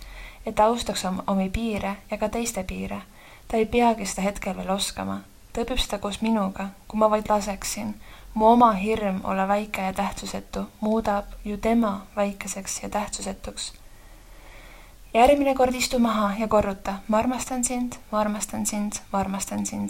et 0.45 0.55
ta 0.55 0.67
austaks 0.67 1.05
oma, 1.05 1.23
omi 1.27 1.49
piire 1.49 1.95
ja 2.11 2.17
ka 2.17 2.29
teiste 2.29 2.63
piire. 2.63 3.01
ta 3.47 3.57
ei 3.57 3.65
peagi 3.65 4.05
seda 4.05 4.27
hetkel 4.27 4.57
veel 4.57 4.75
oskama, 4.75 5.21
ta 5.53 5.63
õpib 5.63 5.79
seda 5.79 5.99
koos 6.03 6.21
minuga, 6.21 6.69
kui 6.87 6.99
ma 6.99 7.09
vaid 7.09 7.31
laseksin 7.31 7.95
mu 8.33 8.51
oma 8.51 8.71
hirm 8.71 9.21
olla 9.23 9.47
väike 9.47 9.81
ja 9.81 9.93
tähtsusetu 9.93 10.65
muudab 10.81 11.25
ju 11.45 11.57
tema 11.57 12.01
väikeseks 12.15 12.83
ja 12.83 12.89
tähtsusetuks. 12.89 13.73
Järgmine 15.13 15.55
kord 15.55 15.75
istu 15.75 15.99
maha 15.99 16.33
ja 16.39 16.47
korruta, 16.47 16.93
ma 17.07 17.17
armastan 17.17 17.63
sind, 17.63 17.93
ma 18.11 18.19
armastan 18.19 18.65
sind, 18.65 18.93
ma 19.11 19.19
armastan 19.19 19.65
sind 19.65 19.89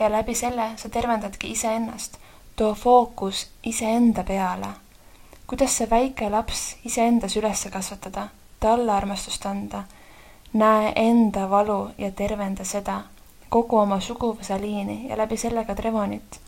ja 0.00 0.10
läbi 0.10 0.34
selle 0.34 0.70
sa 0.76 0.88
tervendadki 0.88 1.50
iseennast. 1.50 2.18
too 2.56 2.74
fookus 2.74 3.50
iseenda 3.64 4.24
peale. 4.24 4.66
kuidas 5.46 5.76
see 5.78 5.90
väike 5.90 6.30
laps 6.30 6.76
iseendas 6.84 7.36
üles 7.36 7.68
kasvatada, 7.72 8.28
talle 8.60 8.92
armastust 8.92 9.46
anda. 9.46 9.82
näe 10.52 10.92
enda 10.96 11.50
valu 11.50 11.90
ja 11.98 12.10
tervenda 12.10 12.64
seda, 12.64 13.00
kogu 13.48 13.76
oma 13.76 14.00
suguvõsa 14.00 14.60
liini 14.60 15.08
ja 15.08 15.16
läbi 15.16 15.36
selle 15.36 15.64
ka 15.64 15.74
Trevonit 15.74 16.40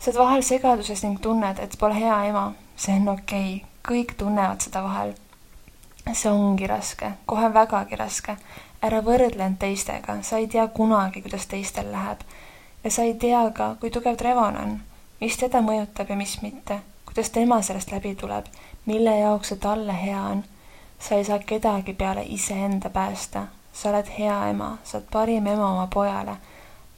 sa 0.00 0.10
oled 0.10 0.18
vahel 0.18 0.42
segaduses 0.42 1.02
ning 1.04 1.18
tunned, 1.20 1.58
et 1.60 1.76
pole 1.78 1.94
hea 1.94 2.24
ema. 2.30 2.52
see 2.76 2.96
on 2.96 3.08
okei 3.08 3.54
okay., 3.56 3.66
kõik 3.84 4.14
tunnevad 4.16 4.60
seda 4.60 4.82
vahel. 4.82 5.12
See 6.14 6.30
ongi 6.32 6.66
raske, 6.66 7.12
kohe 7.26 7.52
vägagi 7.54 7.96
raske. 7.96 8.36
ära 8.82 9.02
võrdle 9.04 9.44
end 9.44 9.58
teistega, 9.60 10.22
sa 10.22 10.38
ei 10.38 10.46
tea 10.48 10.66
kunagi, 10.68 11.22
kuidas 11.22 11.46
teistel 11.46 11.92
läheb. 11.92 12.20
ja 12.84 12.90
sa 12.90 13.02
ei 13.02 13.14
tea 13.14 13.50
ka, 13.54 13.76
kui 13.80 13.90
tugev 13.90 14.16
Trevon 14.16 14.56
on, 14.56 14.80
mis 15.20 15.36
teda 15.36 15.60
mõjutab 15.60 16.08
ja 16.08 16.16
mis 16.16 16.42
mitte, 16.42 16.80
kuidas 17.06 17.30
tema 17.30 17.62
sellest 17.62 17.92
läbi 17.92 18.14
tuleb, 18.14 18.46
mille 18.86 19.18
jaoks 19.18 19.48
see 19.48 19.58
talle 19.58 19.92
hea 20.02 20.22
on. 20.22 20.44
sa 20.98 21.14
ei 21.14 21.24
saa 21.24 21.38
kedagi 21.38 21.92
peale 21.92 22.22
iseenda 22.22 22.90
päästa, 22.90 23.46
sa 23.72 23.88
oled 23.88 24.10
hea 24.18 24.48
ema, 24.50 24.78
sa 24.84 24.98
oled 24.98 25.08
parim 25.12 25.46
ema 25.46 25.72
oma 25.72 25.86
pojale. 25.86 26.36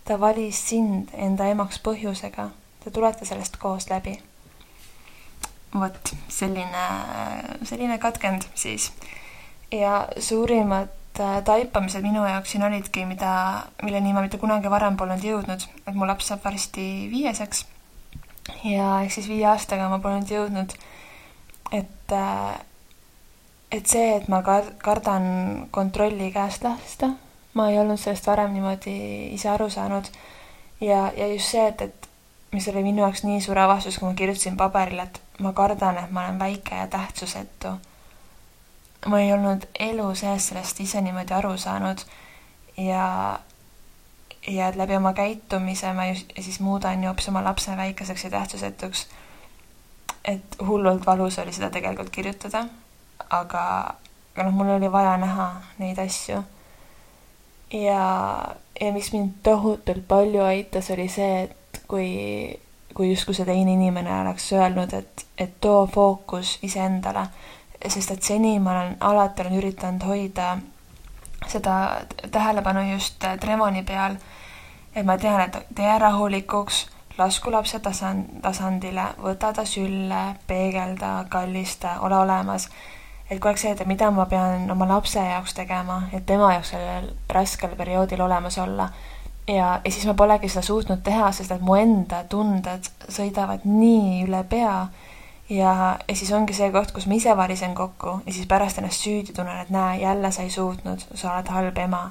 ta 0.04 0.20
valis 0.20 0.68
sind 0.68 1.08
enda 1.12 1.46
emaks 1.46 1.78
põhjusega 1.78 2.50
te 2.84 2.90
tulete 2.90 3.24
sellest 3.24 3.56
koos 3.56 3.90
läbi. 3.90 4.18
Vot 5.74 6.14
selline, 6.28 6.86
selline 7.64 7.98
katkend 7.98 8.46
siis. 8.54 8.92
ja 9.72 10.08
suurimad 10.18 11.20
äh, 11.20 11.42
taipamised 11.44 12.02
minu 12.04 12.24
jaoks 12.26 12.52
siin 12.52 12.64
olidki, 12.64 13.06
mida, 13.08 13.62
milleni 13.82 14.12
ma 14.12 14.24
mitte 14.24 14.38
kunagi 14.38 14.70
varem 14.70 14.96
polnud 14.96 15.24
jõudnud, 15.24 15.64
et 15.86 15.94
mu 15.94 16.08
laps 16.08 16.28
saab 16.28 16.44
varsti 16.44 17.08
viieseks. 17.12 17.64
ja 18.64 19.00
ehk 19.02 19.12
siis 19.14 19.28
viie 19.28 19.46
aastaga 19.48 19.88
ma 19.88 19.98
polnud 20.02 20.28
jõudnud, 20.28 20.76
et, 21.72 22.12
äh, 22.12 22.60
et 23.72 23.86
see, 23.86 24.16
et 24.18 24.28
ma 24.28 24.42
kar-, 24.44 24.74
kardan 24.84 25.68
kontrolli 25.70 26.30
käest 26.32 26.68
lasta, 26.68 27.14
ma 27.54 27.70
ei 27.70 27.80
olnud 27.80 28.00
sellest 28.00 28.26
varem 28.26 28.52
niimoodi 28.52 28.96
ise 29.32 29.48
aru 29.48 29.70
saanud. 29.70 30.08
ja, 30.80 31.10
ja 31.16 31.32
just 31.32 31.56
see, 31.56 31.66
et, 31.66 31.80
et 31.80 32.08
mis 32.52 32.68
oli 32.68 32.82
minu 32.84 33.00
jaoks 33.06 33.24
nii 33.24 33.40
suur 33.40 33.58
avastus, 33.58 33.96
kui 33.98 34.08
ma 34.08 34.14
kirjutasin 34.14 34.56
paberile, 34.60 35.08
et 35.08 35.31
ma 35.42 35.52
kardan, 35.52 35.98
et 35.98 36.10
ma 36.10 36.24
olen 36.24 36.38
väike 36.38 36.74
ja 36.76 36.86
tähtsusetu. 36.86 37.68
ma 39.06 39.20
ei 39.20 39.32
olnud 39.32 39.64
elu 39.78 40.14
sees 40.14 40.48
sellest 40.48 40.80
ise 40.80 41.00
niimoodi 41.00 41.34
aru 41.34 41.56
saanud 41.56 42.04
ja, 42.76 43.38
ja 44.48 44.68
et 44.68 44.76
läbi 44.76 44.96
oma 44.96 45.12
käitumise 45.12 45.92
ma 45.92 46.06
just, 46.06 46.30
siis 46.40 46.60
muudan 46.60 47.02
ju 47.02 47.10
hoopis 47.10 47.28
oma 47.28 47.44
lapse 47.44 47.76
väikeseks 47.76 48.24
ja 48.24 48.30
tähtsusetuks. 48.30 49.06
et 50.24 50.56
hullult 50.66 51.06
valus 51.06 51.38
oli 51.38 51.52
seda 51.52 51.70
tegelikult 51.70 52.10
kirjutada, 52.10 52.66
aga, 53.30 53.62
aga 54.34 54.44
noh, 54.44 54.52
mul 54.54 54.76
oli 54.76 54.92
vaja 54.92 55.16
näha 55.16 55.48
neid 55.78 55.98
asju. 55.98 56.42
ja, 57.72 58.04
ja 58.80 58.92
mis 58.92 59.12
mind 59.12 59.32
tohutult 59.42 60.08
palju 60.08 60.44
aitas, 60.44 60.90
oli 60.90 61.08
see, 61.08 61.42
et 61.42 61.82
kui, 61.88 62.60
kui 62.94 63.10
justkui 63.10 63.34
see 63.34 63.46
teine 63.48 63.72
inimene 63.72 64.20
oleks 64.20 64.52
öelnud, 64.52 64.92
et, 64.92 65.26
et 65.38 65.54
too 65.60 65.86
fookus 65.86 66.58
iseendale, 66.62 67.26
sest 67.88 68.10
et 68.10 68.22
seni 68.22 68.58
ma 68.60 68.76
olen 68.76 68.96
alati 69.00 69.42
olen 69.42 69.58
üritanud 69.58 70.04
hoida 70.06 70.56
seda 71.48 72.00
tähelepanu 72.30 72.92
just 72.92 73.24
Tremoni 73.40 73.82
peal, 73.82 74.16
et 74.94 75.06
ma 75.06 75.18
tean, 75.18 75.40
et 75.40 75.56
tee 75.74 75.98
rahulikuks, 75.98 76.86
lasku 77.18 77.52
lapse 77.52 77.80
tasand, 77.80 78.40
tasandile, 78.42 79.04
võta 79.22 79.52
ta 79.52 79.64
sülle, 79.68 80.22
peegelda, 80.46 81.24
kallista, 81.28 81.98
ole 82.00 82.16
olemas. 82.16 82.68
et 83.30 83.38
kogu 83.40 83.48
aeg 83.48 83.58
see, 83.58 83.70
et 83.72 83.86
mida 83.88 84.10
ma 84.10 84.26
pean 84.28 84.70
oma 84.70 84.86
lapse 84.88 85.20
jaoks 85.20 85.54
tegema, 85.56 86.02
et 86.12 86.26
tema 86.26 86.52
jaoks 86.52 86.74
sellel 86.74 87.06
raskel 87.32 87.76
perioodil 87.76 88.20
olemas 88.20 88.58
olla 88.58 88.90
ja, 89.46 89.80
ja 89.84 89.90
siis 89.90 90.06
ma 90.06 90.14
polegi 90.14 90.48
seda 90.48 90.62
suutnud 90.62 91.02
teha, 91.04 91.32
sest 91.32 91.50
et 91.50 91.60
mu 91.60 91.74
enda 91.74 92.24
tunded 92.30 92.86
sõidavad 93.08 93.66
nii 93.66 94.22
üle 94.26 94.44
pea 94.48 94.76
ja, 95.56 95.98
ja 96.08 96.16
siis 96.16 96.32
ongi 96.32 96.54
see 96.54 96.70
koht, 96.72 96.92
kus 96.92 97.06
ma 97.06 97.18
ise 97.18 97.36
varisen 97.36 97.74
kokku 97.74 98.20
ja 98.26 98.32
siis 98.32 98.46
pärast 98.46 98.78
ennast 98.78 99.04
süüdi 99.04 99.34
tunnen, 99.36 99.60
et 99.60 99.70
näe, 99.70 99.98
jälle 100.00 100.32
sa 100.32 100.42
ei 100.42 100.50
suutnud, 100.50 101.04
sa 101.14 101.34
oled 101.34 101.48
halb 101.48 101.78
ema. 101.78 102.10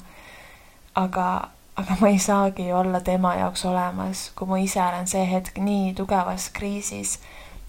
aga, 0.96 1.28
aga 1.76 1.96
ma 2.02 2.08
ei 2.08 2.20
saagi 2.20 2.68
ju 2.68 2.78
olla 2.78 3.00
tema 3.02 3.36
jaoks 3.36 3.66
olemas, 3.66 4.32
kui 4.36 4.48
ma 4.48 4.58
ise 4.58 4.82
olen 4.84 5.08
see 5.08 5.26
hetk 5.32 5.58
nii 5.58 5.94
tugevas 5.94 6.50
kriisis. 6.54 7.20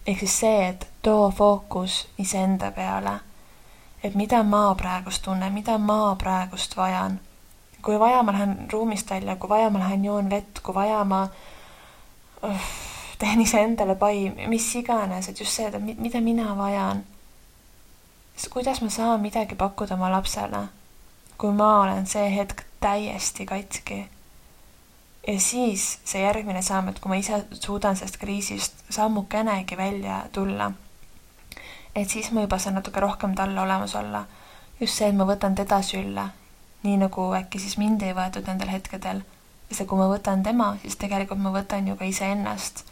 ehk 0.07 0.19
siis 0.19 0.41
see, 0.41 0.69
et 0.69 0.89
too 1.03 1.31
fookus 1.31 2.09
iseenda 2.19 2.71
peale. 2.71 3.21
et 4.05 4.15
mida 4.15 4.43
ma 4.43 4.75
praegust 4.75 5.23
tunnen, 5.23 5.53
mida 5.53 5.79
ma 5.79 6.17
praegust 6.19 6.77
vajan. 6.77 7.21
Kui 7.83 7.99
vaja, 7.99 8.23
ma 8.23 8.33
lähen 8.33 8.69
ruumist 8.73 9.11
välja, 9.11 9.37
kui 9.37 9.49
vaja, 9.51 9.71
ma 9.71 9.79
lähen 9.83 10.05
joon 10.05 10.31
vett, 10.31 10.61
kui 10.63 10.75
vaja, 10.75 11.05
ma 11.05 11.23
uh, 12.43 12.67
teen 13.19 13.41
iseendale 13.41 13.95
pai, 13.99 14.31
mis 14.51 14.67
iganes, 14.79 15.29
et 15.29 15.41
just 15.41 15.55
see, 15.55 15.67
et 15.67 15.99
mida 15.99 16.21
mina 16.21 16.57
vajan. 16.59 17.05
kuidas 18.51 18.81
ma 18.83 18.91
saan 18.91 19.21
midagi 19.21 19.55
pakkuda 19.55 19.95
oma 19.95 20.11
lapsele, 20.11 20.65
kui 21.39 21.53
ma 21.53 21.69
olen 21.83 22.07
see 22.07 22.31
hetk 22.37 22.65
täiesti 22.81 23.47
katki. 23.47 24.09
ja 25.27 25.41
siis 25.41 25.99
see 26.05 26.23
järgmine 26.23 26.63
samm, 26.63 26.89
et 26.89 26.99
kui 26.99 27.09
ma 27.09 27.17
ise 27.17 27.45
suudan 27.53 27.97
sellest 27.97 28.19
kriisist 28.19 28.85
sammukenegi 28.91 29.77
välja 29.77 30.25
tulla, 30.33 30.73
et 31.95 32.11
siis 32.11 32.31
ma 32.33 32.43
juba 32.47 32.59
saan 32.59 32.75
natuke 32.75 33.01
rohkem 33.01 33.35
talle 33.35 33.61
olemas 33.61 33.95
olla. 33.95 34.25
just 34.81 34.99
see, 34.99 35.09
et 35.09 35.17
ma 35.17 35.27
võtan 35.27 35.55
teda 35.55 35.83
sülle, 35.83 36.27
nii 36.83 36.97
nagu 36.97 37.29
äkki 37.39 37.59
siis 37.59 37.79
mind 37.79 38.03
ei 38.03 38.15
võetud 38.15 38.47
nendel 38.47 38.73
hetkedel. 38.73 39.23
sest 39.69 39.89
kui 39.89 39.99
ma 39.99 40.09
võtan 40.09 40.43
tema, 40.43 40.77
siis 40.83 40.97
tegelikult 40.97 41.41
ma 41.41 41.53
võtan 41.53 41.89
ju 41.89 41.97
ka 41.97 42.05
iseennast. 42.05 42.85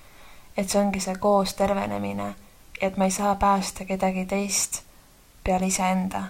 et 0.57 0.69
see 0.69 0.81
ongi 0.81 1.01
see 1.01 1.17
koos 1.17 1.55
tervenemine, 1.55 2.35
et 2.81 2.97
ma 2.97 3.05
ei 3.05 3.11
saa 3.11 3.35
päästa 3.35 3.85
kedagi 3.85 4.27
teist 4.27 4.83
peale 5.45 5.67
iseenda 5.67 6.25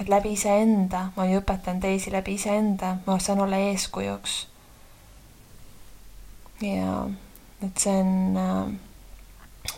et 0.00 0.08
läbi 0.08 0.32
iseenda 0.32 1.10
ma 1.16 1.26
ju 1.28 1.40
õpetan 1.42 1.80
teisi, 1.80 2.12
läbi 2.12 2.38
iseenda 2.38 2.96
ma 3.06 3.18
saan 3.20 3.42
olla 3.44 3.58
eeskujuks. 3.68 4.46
ja 6.64 7.08
et 7.64 7.78
see 7.78 7.96
on 8.00 8.36
äh,, 8.40 8.70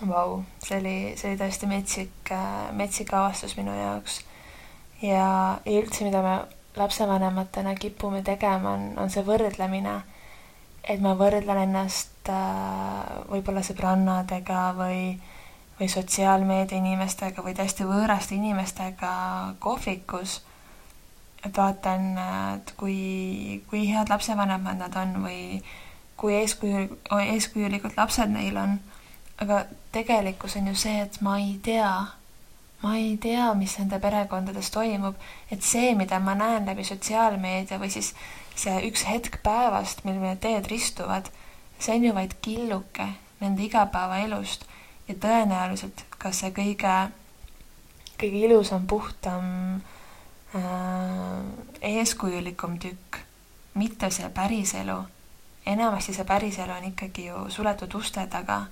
vau, 0.06 0.42
see 0.62 0.78
oli, 0.78 0.96
see 1.18 1.32
oli 1.32 1.40
tõesti 1.40 1.70
metsik 1.70 2.32
äh,, 2.34 2.70
metsik 2.78 3.12
avastus 3.14 3.56
minu 3.58 3.74
jaoks. 3.74 4.20
ja, 5.02 5.58
ja 5.66 5.78
üldse, 5.80 6.06
mida 6.06 6.22
me 6.22 6.36
lapsevanematena 6.76 7.74
kipume 7.74 8.22
tegema, 8.22 8.76
on, 8.76 8.92
on 8.96 9.10
see 9.10 9.24
võrdlemine. 9.26 10.00
et 10.88 11.00
ma 11.00 11.12
võrdlen 11.14 11.58
ennast 11.62 12.28
äh, 12.28 13.28
võib-olla 13.30 13.62
sõbrannadega 13.62 14.72
või 14.78 15.20
või 15.82 15.88
sotsiaalmeedia 15.88 16.78
inimestega 16.78 17.42
või 17.42 17.54
täiesti 17.58 17.84
võõraste 17.88 18.36
inimestega 18.36 19.12
kohvikus, 19.58 20.40
et 21.42 21.56
vaatan, 21.56 22.12
et 22.54 22.74
kui, 22.78 23.62
kui 23.70 23.88
head 23.90 24.12
lapsevanemad 24.12 24.78
nad 24.78 24.96
on 25.00 25.16
või 25.24 25.62
kui 26.16 26.36
eeskuju, 26.38 27.00
eeskujulikud 27.18 27.96
lapsed 27.98 28.30
neil 28.30 28.56
on. 28.56 28.78
aga 29.42 29.64
tegelikkus 29.92 30.54
on 30.56 30.68
ju 30.70 30.74
see, 30.78 31.00
et 31.02 31.18
ma 31.20 31.38
ei 31.40 31.58
tea, 31.62 31.90
ma 32.82 32.96
ei 32.98 33.16
tea, 33.16 33.52
mis 33.54 33.76
nende 33.78 33.98
perekondades 34.02 34.70
toimub, 34.74 35.18
et 35.50 35.62
see, 35.62 35.94
mida 35.94 36.18
ma 36.18 36.34
näen 36.34 36.66
läbi 36.66 36.84
sotsiaalmeedia 36.84 37.78
või 37.78 37.92
siis 37.94 38.10
see 38.58 38.74
üks 38.88 39.06
hetk 39.06 39.38
päevast, 39.44 40.02
mil 40.04 40.18
meie 40.20 40.36
teed 40.42 40.66
ristuvad, 40.70 41.30
see 41.78 41.94
on 41.96 42.08
ju 42.08 42.14
vaid 42.16 42.34
killuke 42.42 43.06
nende 43.42 43.62
igapäevaelust 43.66 44.66
ja 45.08 45.14
tõenäoliselt 45.14 46.04
ka 46.18 46.32
see 46.34 46.52
kõige, 46.54 46.96
kõige 48.18 48.42
ilusam, 48.48 48.86
puhtam 48.90 49.46
äh,, 50.58 51.38
eeskujulikum 51.94 52.78
tükk, 52.82 53.22
mitte 53.78 54.10
see 54.10 54.28
päriselu. 54.34 54.98
enamasti 55.66 56.14
see 56.14 56.26
päriselu 56.26 56.72
on 56.74 56.90
ikkagi 56.90 57.28
ju 57.30 57.46
suletud 57.48 57.94
uste 57.94 58.26
taga. 58.26 58.66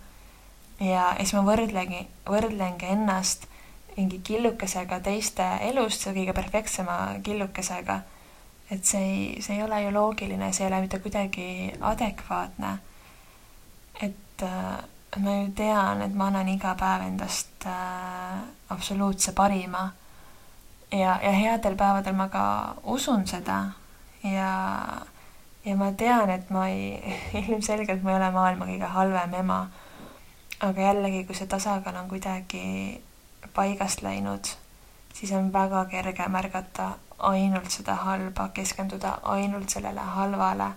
ja, 0.81 1.15
ja 1.15 1.15
siis 1.19 1.35
ma 1.39 1.47
võrdlengi, 1.47 2.07
võrdlengi 2.27 2.91
ennast 2.91 3.47
mingi 3.97 4.21
killukesega 4.25 5.01
teiste 5.01 5.47
elust, 5.69 6.05
see 6.05 6.15
kõige 6.15 6.35
perfektsema 6.37 6.99
killukesega. 7.25 8.01
et 8.71 8.85
see 8.87 9.03
ei, 9.03 9.43
see 9.43 9.57
ei 9.57 9.63
ole 9.63 9.83
ju 9.83 9.91
loogiline, 9.91 10.53
see 10.53 10.65
ei 10.65 10.73
ole 10.73 10.81
mitte 10.81 10.99
kuidagi 10.99 11.73
adekvaatne. 11.81 12.79
et 14.03 14.43
äh, 14.43 14.79
ma 15.19 15.37
ju 15.43 15.51
tean, 15.57 16.03
et 16.03 16.15
ma 16.15 16.27
annan 16.31 16.49
iga 16.49 16.75
päev 16.79 17.03
endast 17.09 17.67
äh, 17.67 18.39
absoluutse 18.69 19.33
parima. 19.33 19.91
ja, 20.93 21.19
ja 21.23 21.33
headel 21.33 21.77
päevadel 21.77 22.15
ma 22.15 22.29
ka 22.29 22.77
usun 22.85 23.27
seda 23.27 23.65
ja, 24.23 25.03
ja 25.65 25.77
ma 25.77 25.93
tean, 25.93 26.31
et 26.31 26.51
ma 26.51 26.69
ei, 26.69 27.15
ilmselgelt 27.49 28.03
ma 28.03 28.15
ei 28.15 28.21
ole 28.23 28.31
maailma 28.35 28.67
kõige 28.71 28.95
halvem 28.97 29.39
ema. 29.43 29.61
aga 30.61 30.83
jällegi, 30.83 31.25
kui 31.25 31.35
see 31.35 31.49
tasakaal 31.49 31.97
on 31.97 32.09
kuidagi 32.09 33.01
paigast 33.55 34.03
läinud, 34.03 34.45
siis 35.15 35.33
on 35.33 35.53
väga 35.53 35.85
kerge 35.85 36.29
märgata 36.29 36.91
ainult 37.19 37.71
seda 37.71 37.95
halba, 37.95 38.49
keskenduda 38.49 39.19
ainult 39.23 39.69
sellele 39.69 40.01
halvale. 40.01 40.73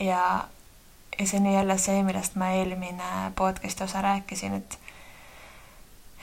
Ja 0.00 0.44
ja 1.18 1.26
see 1.26 1.40
on 1.40 1.52
jälle 1.52 1.78
see, 1.78 2.02
millest 2.02 2.34
ma 2.34 2.50
eelmine 2.50 3.32
podcast'i 3.36 3.84
osa 3.84 4.02
rääkisin, 4.02 4.54
et 4.54 4.78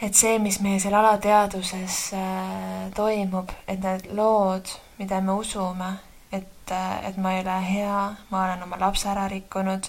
et 0.02 0.13
see, 0.15 0.39
mis 0.39 0.60
meie 0.60 0.80
seal 0.80 0.93
alateadvuses 0.93 1.97
äh, 2.13 2.91
toimub, 2.95 3.49
et 3.67 3.80
need 3.80 4.10
lood, 4.12 4.69
mida 4.99 5.21
me 5.21 5.32
usume, 5.32 5.93
et 6.32 6.71
äh,, 6.71 7.06
et 7.10 7.17
ma 7.17 7.34
ei 7.34 7.41
ole 7.41 7.60
hea, 7.69 7.99
ma 8.30 8.43
olen 8.43 8.63
oma 8.63 8.80
lapse 8.80 9.10
ära 9.10 9.28
rikkunud, 9.28 9.88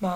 ma 0.00 0.14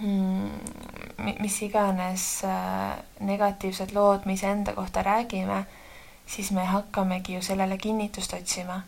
mis 0.00 1.62
iganes 1.62 2.44
äh, 2.44 2.96
negatiivsed 3.20 3.94
lood 3.94 4.26
me 4.26 4.32
iseenda 4.32 4.72
kohta 4.72 5.02
räägime, 5.02 5.64
siis 6.26 6.50
me 6.50 6.64
hakkamegi 6.64 7.34
ju 7.34 7.42
sellele 7.42 7.78
kinnitust 7.78 8.32
otsima. 8.32 8.82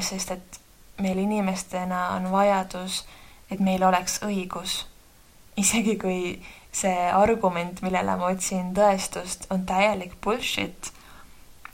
sest 0.00 0.30
et 0.30 0.60
meil 0.98 1.18
inimestena 1.18 2.08
on 2.08 2.30
vajadus 2.32 3.04
et 3.52 3.60
meil 3.60 3.84
oleks 3.84 4.20
õigus. 4.24 4.82
isegi 5.56 5.98
kui 6.00 6.20
see 6.72 7.08
argument, 7.12 7.82
millele 7.84 8.14
ma 8.16 8.30
otsin 8.32 8.70
tõestust, 8.76 9.44
on 9.52 9.66
täielik 9.68 10.14
bullshit. 10.24 10.92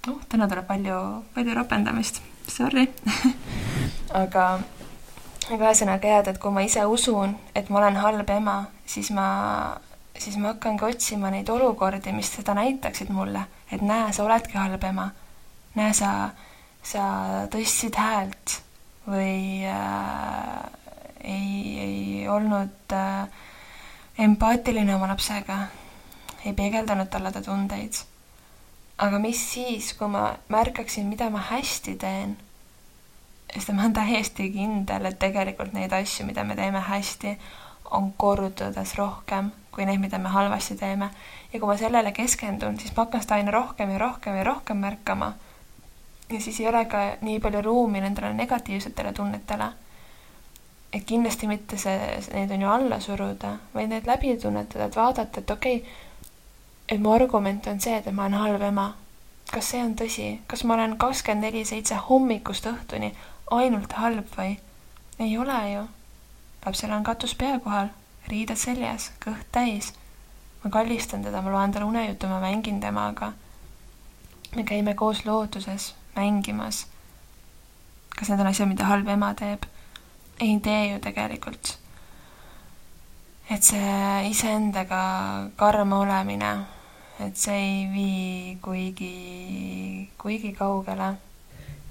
noh, 0.06 0.18
täna 0.28 0.48
tuleb 0.50 0.66
palju, 0.66 0.98
palju 1.34 1.54
ropendamist, 1.54 2.22
sorry 2.50 2.88
aga, 4.22 4.48
aga 5.48 5.70
ühesõnaga 5.70 6.10
jah, 6.10 6.26
et 6.28 6.38
kui 6.40 6.52
ma 6.52 6.62
ise 6.66 6.84
usun, 6.84 7.34
et 7.56 7.70
ma 7.72 7.80
olen 7.80 7.96
halb 8.02 8.30
ema, 8.30 8.58
siis 8.86 9.10
ma, 9.16 9.28
siis 10.18 10.36
ma 10.36 10.52
hakkangi 10.52 10.84
otsima 10.90 11.30
neid 11.32 11.48
olukordi, 11.52 12.12
mis 12.12 12.30
seda 12.36 12.54
näitaksid 12.58 13.12
mulle, 13.14 13.46
et 13.72 13.84
näe, 13.84 14.12
sa 14.12 14.26
oledki 14.26 14.58
halb 14.60 14.84
ema. 14.84 15.10
näe, 15.78 15.92
sa, 15.94 16.30
sa 16.82 17.02
tõstsid 17.52 17.96
häält 17.96 18.58
või 19.08 19.64
äh, 19.68 20.64
ei, 21.24 21.78
ei 21.84 22.28
olnud 22.28 22.92
äh, 22.92 23.28
empaatiline 24.18 24.96
oma 24.96 25.08
lapsega, 25.12 25.62
ei 26.44 26.52
peegeldanud 26.52 27.08
talle 27.10 27.32
ta 27.32 27.42
tundeid. 27.42 28.02
aga 28.98 29.18
mis 29.22 29.40
siis, 29.52 29.92
kui 29.94 30.10
ma 30.10 30.32
märkaksin, 30.50 31.06
mida 31.06 31.30
ma 31.30 31.40
hästi 31.52 31.94
teen, 31.96 32.36
sest 33.54 33.72
ma 33.72 33.82
olen 33.82 33.96
täiesti 33.96 34.50
kindel, 34.52 35.08
et 35.08 35.18
tegelikult 35.18 35.72
neid 35.72 35.92
asju, 35.92 36.26
mida 36.26 36.44
me 36.44 36.56
teeme 36.56 36.80
hästi, 36.80 37.38
on 37.90 38.12
kordades 38.16 38.94
rohkem 38.98 39.50
kui 39.78 39.86
neid, 39.86 40.00
mida 40.02 40.18
me 40.18 40.28
halvasti 40.28 40.74
teeme. 40.76 41.10
ja 41.52 41.60
kui 41.60 41.68
ma 41.68 41.76
sellele 41.78 42.12
keskendun, 42.12 42.80
siis 42.80 42.96
ma 42.96 43.04
hakkan 43.04 43.22
seda 43.22 43.36
aina 43.38 43.52
rohkem 43.54 43.90
ja 43.94 43.98
rohkem 43.98 44.36
ja 44.36 44.44
rohkem 44.44 44.76
märkama. 44.76 45.32
ja 46.30 46.40
siis 46.40 46.60
ei 46.60 46.68
ole 46.68 46.84
ka 46.84 46.98
nii 47.20 47.40
palju 47.40 47.62
ruumi 47.62 48.00
nendele 48.00 48.34
negatiivsetele 48.34 49.12
tunnetele 49.12 49.72
et 50.92 51.04
kindlasti 51.04 51.46
mitte 51.46 51.76
see, 51.76 51.96
neid 52.34 52.50
on 52.50 52.62
ju 52.62 52.68
alla 52.72 53.00
suruda, 53.00 53.56
vaid 53.74 53.90
need 53.92 54.06
läbi 54.08 54.36
tunnetada, 54.40 54.88
et 54.88 54.96
vaadata, 54.96 55.40
et 55.40 55.50
okei 55.50 55.76
okay,, 55.76 55.92
et 56.88 57.00
mu 57.00 57.12
argument 57.12 57.66
on 57.66 57.80
see, 57.80 57.96
et 57.96 58.10
ma 58.12 58.26
olen 58.26 58.40
halb 58.40 58.62
ema. 58.62 58.94
kas 59.52 59.70
see 59.72 59.80
on 59.80 59.94
tõsi, 59.96 60.26
kas 60.46 60.64
ma 60.64 60.74
olen 60.74 60.98
kakskümmend 61.00 61.46
neli 61.46 61.64
seitse 61.64 61.96
hommikust 62.08 62.66
õhtuni 62.66 63.14
ainult 63.50 63.92
halb 63.92 64.26
või? 64.36 64.58
ei 65.18 65.38
ole 65.38 65.72
ju. 65.72 65.88
lapsel 66.66 66.92
on 66.92 67.04
katus 67.04 67.34
pea 67.34 67.58
kohal, 67.58 67.88
riided 68.28 68.58
seljas, 68.58 69.10
kõht 69.24 69.48
täis. 69.52 69.92
ma 70.64 70.70
kallistan 70.70 71.22
teda, 71.22 71.42
ma 71.42 71.50
loen 71.50 71.72
talle 71.72 71.86
unejutu, 71.86 72.28
ma 72.28 72.40
mängin 72.40 72.80
temaga. 72.80 73.32
me 74.56 74.64
käime 74.64 74.94
koos 74.94 75.24
looduses 75.24 75.94
mängimas. 76.16 76.86
kas 78.16 78.28
need 78.28 78.40
on 78.40 78.46
asjad, 78.46 78.68
mida 78.68 78.84
halb 78.84 79.08
ema 79.08 79.34
teeb? 79.34 79.66
ei 80.40 80.58
tee 80.60 80.92
ju 80.92 80.98
tegelikult. 81.00 81.78
et 83.50 83.62
see 83.62 84.28
iseendaga 84.30 85.02
karm 85.56 85.92
olemine, 85.92 86.52
et 87.20 87.36
see 87.36 87.56
ei 87.56 87.88
vii 87.92 88.58
kuigi, 88.62 90.10
kuigi 90.18 90.52
kaugele. 90.52 91.16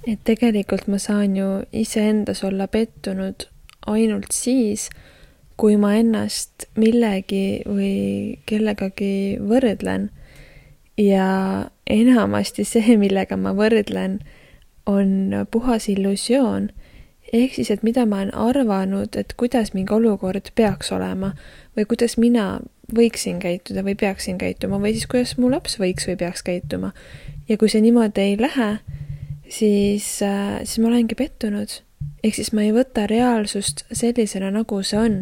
Et 0.07 0.19
tegelikult 0.23 0.87
ma 0.87 0.97
saan 1.01 1.35
ju 1.35 1.47
iseendas 1.75 2.43
olla 2.47 2.67
pettunud 2.71 3.49
ainult 3.87 4.31
siis, 4.31 4.89
kui 5.57 5.77
ma 5.79 5.95
ennast 5.97 6.67
millegi 6.77 7.61
või 7.65 8.37
kellegagi 8.47 9.39
võrdlen 9.41 10.09
ja 11.01 11.29
enamasti 11.89 12.65
see, 12.67 12.97
millega 12.99 13.37
ma 13.37 13.53
võrdlen, 13.57 14.19
on 14.87 15.33
puhas 15.51 15.89
illusioon. 15.91 16.69
ehk 17.33 17.57
siis, 17.57 17.71
et 17.71 17.83
mida 17.83 18.05
ma 18.05 18.21
olen 18.21 18.33
arvanud, 18.33 19.15
et 19.19 19.33
kuidas 19.37 19.73
mingi 19.73 19.93
olukord 19.93 20.51
peaks 20.55 20.91
olema 20.95 21.33
või 21.75 21.85
kuidas 21.85 22.17
mina 22.17 22.61
võiksin 22.95 23.39
käituda 23.39 23.83
või 23.83 23.97
peaksin 23.99 24.37
käituma 24.37 24.79
või 24.79 24.93
siis 24.95 25.07
kuidas 25.11 25.35
mu 25.37 25.51
laps 25.51 25.75
võiks 25.79 26.07
või 26.07 26.15
peaks 26.15 26.43
käituma. 26.43 26.93
ja 27.49 27.57
kui 27.57 27.69
see 27.69 27.81
niimoodi 27.81 28.21
ei 28.21 28.37
lähe, 28.39 28.77
siis 29.49 30.21
äh,, 30.21 30.59
siis 30.63 30.79
ma 30.79 30.91
olengi 30.91 31.15
pettunud. 31.15 31.81
ehk 32.23 32.35
siis 32.35 32.51
ma 32.53 32.63
ei 32.65 32.73
võta 32.75 33.07
reaalsust 33.09 33.85
sellisena, 33.91 34.51
nagu 34.51 34.81
see 34.83 34.99
on. 34.99 35.21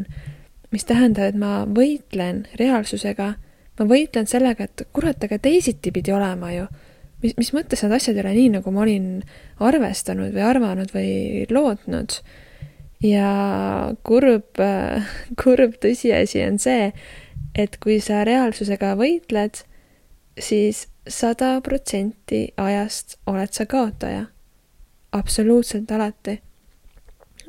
mis 0.72 0.86
tähendab, 0.86 1.30
et 1.30 1.38
ma 1.40 1.64
võitlen 1.72 2.46
reaalsusega, 2.60 3.36
ma 3.80 3.86
võitlen 3.88 4.28
sellega, 4.28 4.66
et 4.66 4.88
kurat, 4.94 5.24
aga 5.24 5.38
teisiti 5.40 5.92
pidi 5.96 6.12
olema 6.12 6.52
ju. 6.54 6.66
mis, 7.24 7.36
mis 7.38 7.54
mõttes 7.56 7.84
need 7.84 7.96
asjad 7.96 8.18
ei 8.18 8.26
ole 8.26 8.34
nii, 8.40 8.50
nagu 8.58 8.72
ma 8.72 8.84
olin 8.84 9.12
arvestanud 9.60 10.34
või 10.34 10.44
arvanud 10.44 10.92
või 10.96 11.46
lootnud. 11.50 12.20
ja 13.04 13.30
kurb, 14.04 14.60
kurb 15.44 15.80
tõsiasi 15.82 16.44
on 16.48 16.60
see, 16.60 16.92
et 17.56 17.80
kui 17.80 18.02
sa 18.04 18.24
reaalsusega 18.28 18.96
võitled, 19.00 19.64
siis 20.40 20.88
sada 21.08 21.62
protsenti 21.62 22.48
ajast 22.58 23.18
oled 23.28 23.52
sa 23.52 23.66
kaotaja. 23.66 24.26
absoluutselt 25.12 25.92
alati. 25.92 26.42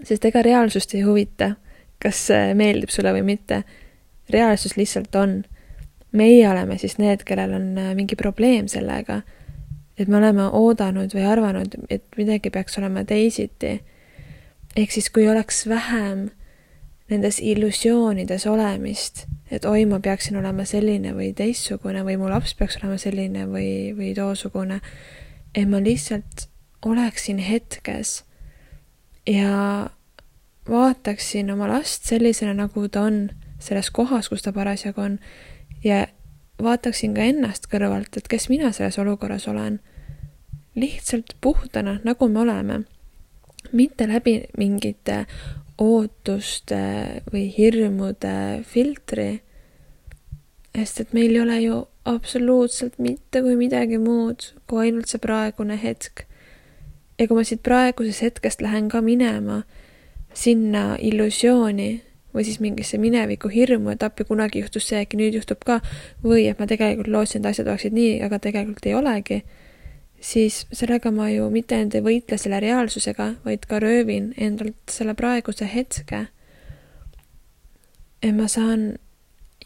sest 0.04 0.24
ega 0.24 0.42
reaalsust 0.42 0.94
ei 0.94 1.00
huvita, 1.02 1.56
kas 2.02 2.26
see 2.26 2.54
meeldib 2.54 2.88
sulle 2.88 3.12
või 3.12 3.22
mitte. 3.22 3.62
reaalsus 4.30 4.76
lihtsalt 4.76 5.14
on. 5.14 5.44
meie 6.12 6.48
oleme 6.48 6.78
siis 6.78 6.98
need, 6.98 7.24
kellel 7.24 7.52
on 7.52 7.78
äh, 7.78 7.94
mingi 7.94 8.16
probleem 8.16 8.68
sellega, 8.68 9.22
et 9.98 10.08
me 10.08 10.16
oleme 10.16 10.48
oodanud 10.52 11.14
või 11.14 11.24
arvanud, 11.24 11.74
et 11.90 12.04
midagi 12.16 12.50
peaks 12.50 12.78
olema 12.78 13.04
teisiti. 13.04 13.82
ehk 14.76 14.92
siis, 14.92 15.10
kui 15.10 15.28
oleks 15.28 15.68
vähem 15.68 16.30
nendes 17.10 17.38
illusioonides 17.40 18.46
olemist 18.46 19.26
et 19.50 19.64
oi, 19.64 19.84
ma 19.86 19.98
peaksin 20.02 20.38
olema 20.40 20.64
selline 20.66 21.12
või 21.14 21.30
teistsugune 21.36 22.02
või 22.06 22.18
mu 22.18 22.30
laps 22.30 22.54
peaks 22.58 22.78
olema 22.80 22.98
selline 22.98 23.46
või, 23.50 23.94
või 23.96 24.12
toosugune. 24.16 24.80
et 25.54 25.68
ma 25.68 25.80
lihtsalt 25.80 26.48
oleksin 26.86 27.38
hetkes 27.38 28.24
ja 29.26 29.90
vaataksin 30.68 31.50
oma 31.50 31.68
last 31.68 32.04
sellisena, 32.04 32.54
nagu 32.54 32.88
ta 32.88 33.06
on, 33.06 33.28
selles 33.58 33.90
kohas, 33.90 34.28
kus 34.28 34.42
ta 34.42 34.52
parasjagu 34.52 35.00
on, 35.00 35.18
ja 35.84 36.06
vaataksin 36.62 37.14
ka 37.14 37.22
ennast 37.22 37.70
kõrvalt, 37.70 38.16
et 38.16 38.28
kes 38.28 38.48
mina 38.48 38.72
selles 38.72 38.98
olukorras 38.98 39.48
olen. 39.48 39.80
lihtsalt 40.74 41.36
puhtana, 41.40 42.00
nagu 42.04 42.28
me 42.28 42.40
oleme. 42.40 42.80
mitte 43.72 44.08
läbi 44.08 44.42
mingite 44.58 45.26
ootuste 45.82 46.78
või 47.32 47.46
hirmude 47.52 48.62
filtri, 48.64 49.42
sest 50.76 51.00
et 51.00 51.12
meil 51.16 51.34
ei 51.34 51.42
ole 51.42 51.58
ju 51.60 51.82
absoluutselt 52.06 52.98
mitte 53.02 53.42
kui 53.42 53.56
midagi 53.58 53.98
muud 53.98 54.52
kui 54.68 54.86
ainult 54.86 55.10
see 55.10 55.20
praegune 55.20 55.76
hetk. 55.82 56.24
ja 57.18 57.26
kui 57.26 57.36
ma 57.36 57.44
siit 57.44 57.62
praegusest 57.64 58.22
hetkest 58.22 58.60
lähen 58.60 58.88
ka 58.88 59.00
minema 59.00 59.62
sinna 60.36 60.96
illusiooni 61.00 62.02
või 62.36 62.44
siis 62.44 62.60
mingisse 62.60 62.98
mineviku 63.00 63.48
hirmu, 63.48 63.94
et 63.94 64.02
appi 64.04 64.26
kunagi 64.28 64.60
juhtus 64.60 64.88
see, 64.90 65.00
äkki 65.00 65.16
nüüd 65.16 65.38
juhtub 65.38 65.62
ka, 65.64 65.78
või 66.24 66.44
et 66.50 66.58
ma 66.60 66.68
tegelikult 66.68 67.08
lootsin, 67.08 67.40
et 67.40 67.48
asjad 67.48 67.70
oleksid 67.72 67.96
nii, 67.96 68.18
aga 68.26 68.38
tegelikult 68.44 68.86
ei 68.86 68.94
olegi 68.94 69.38
siis 70.26 70.66
sellega 70.72 71.10
ma 71.14 71.28
ju 71.30 71.46
mitte 71.54 71.76
ainult 71.76 71.94
ei 71.94 72.02
võitle 72.02 72.38
selle 72.40 72.58
reaalsusega, 72.62 73.28
vaid 73.44 73.66
ka 73.70 73.78
röövin 73.82 74.32
endalt 74.36 74.90
selle 74.90 75.14
praeguse 75.14 75.68
hetke. 75.70 76.26
et 78.22 78.34
ma 78.34 78.48
saan 78.48 78.96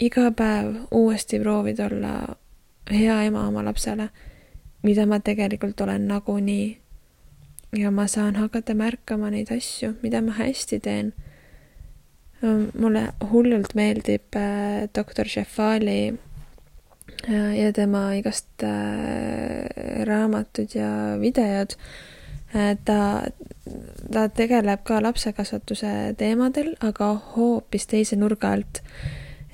iga 0.00 0.30
päev 0.36 0.74
uuesti 0.90 1.40
proovida 1.40 1.86
olla 1.86 2.36
hea 2.90 3.22
ema 3.24 3.46
oma 3.48 3.64
lapsele, 3.64 4.08
mida 4.82 5.06
ma 5.06 5.20
tegelikult 5.20 5.80
olen 5.80 6.08
nagunii. 6.08 6.78
ja 7.76 7.90
ma 7.90 8.06
saan 8.06 8.36
hakata 8.36 8.74
märkama 8.74 9.30
neid 9.30 9.52
asju, 9.56 9.94
mida 10.02 10.20
ma 10.20 10.32
hästi 10.32 10.80
teen. 10.80 11.12
mulle 12.78 13.12
hullult 13.30 13.74
meeldib 13.74 14.36
äh, 14.36 14.88
doktor 14.96 15.28
Šefali 15.28 16.18
ja 17.28 17.72
tema 17.72 18.12
igast 18.14 18.62
äh, 18.62 20.04
raamatud 20.06 20.74
ja 20.74 21.16
videod. 21.20 21.76
Äh, 22.54 22.76
ta, 22.84 23.22
ta 24.12 24.28
tegeleb 24.28 24.82
ka 24.84 25.02
lapsekasvatuse 25.02 26.14
teemadel, 26.18 26.74
aga 26.80 27.12
hoopis 27.36 27.86
teise 27.86 28.16
nurga 28.16 28.52
alt. 28.52 28.82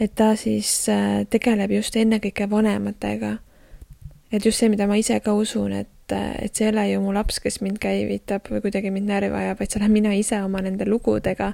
et 0.01 0.13
ta 0.15 0.35
siis 0.37 0.89
äh, 0.93 1.25
tegeleb 1.31 1.71
just 1.71 1.97
ennekõike 1.97 2.51
vanematega. 2.51 3.39
et 4.33 4.45
just 4.45 4.59
see, 4.59 4.69
mida 4.69 4.87
ma 4.87 4.97
ise 4.97 5.21
ka 5.21 5.35
usun, 5.35 5.73
et, 5.73 6.13
et 6.13 6.55
see 6.55 6.67
ei 6.67 6.73
ole 6.73 6.89
ju 6.91 7.01
mu 7.01 7.13
laps, 7.15 7.41
kes 7.41 7.61
mind 7.61 7.79
käivitab 7.79 8.49
või 8.51 8.61
kuidagi 8.61 8.91
mind 8.91 9.09
närvi 9.09 9.35
ajab, 9.35 9.61
vaid 9.61 9.71
see 9.71 9.81
olen 9.81 9.93
mina 9.93 10.13
ise 10.15 10.43
oma 10.43 10.61
nende 10.63 10.89
lugudega. 10.89 11.53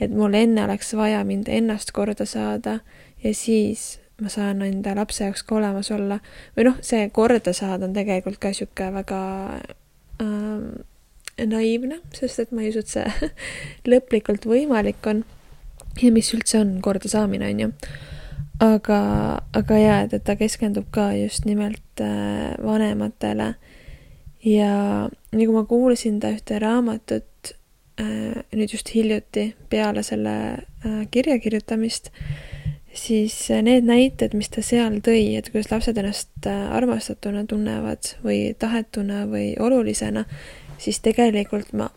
et 0.00 0.10
mul 0.10 0.34
enne 0.34 0.64
oleks 0.64 0.94
vaja 0.94 1.24
mind 1.24 1.48
ennast 1.48 1.92
korda 1.92 2.26
saada 2.26 2.80
ja 3.22 3.34
siis 3.34 4.01
ma 4.22 4.30
saan 4.32 4.62
enda 4.62 4.94
lapse 4.96 5.24
jaoks 5.24 5.42
ka 5.46 5.58
olemas 5.58 5.90
olla. 5.94 6.20
või 6.56 6.68
noh, 6.68 6.78
see 6.84 7.08
korda 7.10 7.54
saada 7.56 7.88
on 7.88 7.96
tegelikult 7.96 8.38
ka 8.42 8.52
niisugune 8.52 8.92
väga 9.00 9.20
ähm, 10.22 10.66
naiivne, 11.40 12.00
sest 12.14 12.42
et 12.42 12.52
ma 12.52 12.62
ei 12.62 12.72
usu, 12.72 12.82
et 12.82 12.92
see 12.92 13.30
lõplikult 13.90 14.46
võimalik 14.48 15.04
on. 15.10 15.24
ja 16.00 16.12
mis 16.12 16.32
üldse 16.34 16.60
on 16.62 16.78
kordasaamine, 16.84 17.50
on 17.52 17.64
ju. 17.64 17.70
aga, 18.62 19.00
aga 19.58 19.80
jaa, 19.80 19.98
et, 20.06 20.14
et 20.16 20.24
ta 20.24 20.36
keskendub 20.38 20.88
ka 20.94 21.10
just 21.16 21.48
nimelt 21.48 22.04
äh, 22.04 22.54
vanematele. 22.62 23.54
ja 24.44 25.08
nagu 25.32 25.52
ma 25.54 25.64
kuulasin 25.64 26.20
ta 26.20 26.32
ühte 26.34 26.58
raamatut 26.62 27.54
äh, 28.00 28.42
nüüd 28.52 28.72
just 28.72 28.94
hiljuti 28.94 29.52
peale 29.70 30.02
selle 30.02 30.36
äh, 30.84 31.04
kirja 31.10 31.38
kirjutamist 31.38 32.12
siis 32.94 33.50
äh, 33.50 33.62
need 33.62 33.86
näited, 33.88 34.34
mis 34.36 34.50
ta 34.52 34.62
seal 34.64 35.00
tõi, 35.04 35.36
et 35.38 35.48
kuidas 35.52 35.70
lapsed 35.72 35.98
ennast 35.98 36.46
äh, 36.46 36.68
armastatuna 36.76 37.44
tunnevad 37.48 38.14
või 38.24 38.52
tahetuna 38.58 39.24
või 39.30 39.52
olulisena, 39.60 40.24
siis 40.78 41.00
tegelikult 41.04 41.72
ma 41.72 41.88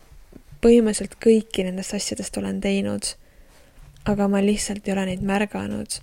põhimõtteliselt 0.64 1.18
kõiki 1.22 1.66
nendest 1.66 1.94
asjadest 1.94 2.36
olen 2.40 2.60
teinud. 2.60 3.14
aga 4.06 4.28
ma 4.30 4.38
lihtsalt 4.38 4.86
ei 4.86 4.92
ole 4.92 5.06
neid 5.06 5.22
märganud. 5.22 6.00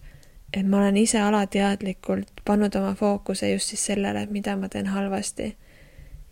et 0.53 0.65
ma 0.65 0.77
olen 0.77 0.97
ise 0.97 1.19
alateadlikult 1.19 2.43
pannud 2.45 2.75
oma 2.75 2.95
fookuse 2.95 3.51
just 3.51 3.67
siis 3.67 3.85
sellele, 3.85 4.25
mida 4.29 4.55
ma 4.55 4.69
teen 4.69 4.87
halvasti. 4.87 5.55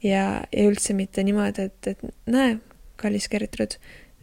ja, 0.04 0.45
ja 0.52 0.69
üldse 0.69 0.93
mitte 0.93 1.24
niimoodi, 1.24 1.62
et, 1.62 1.88
et 1.88 2.00
näe, 2.26 2.58
kallis 2.95 3.30
Gertrud, 3.30 3.78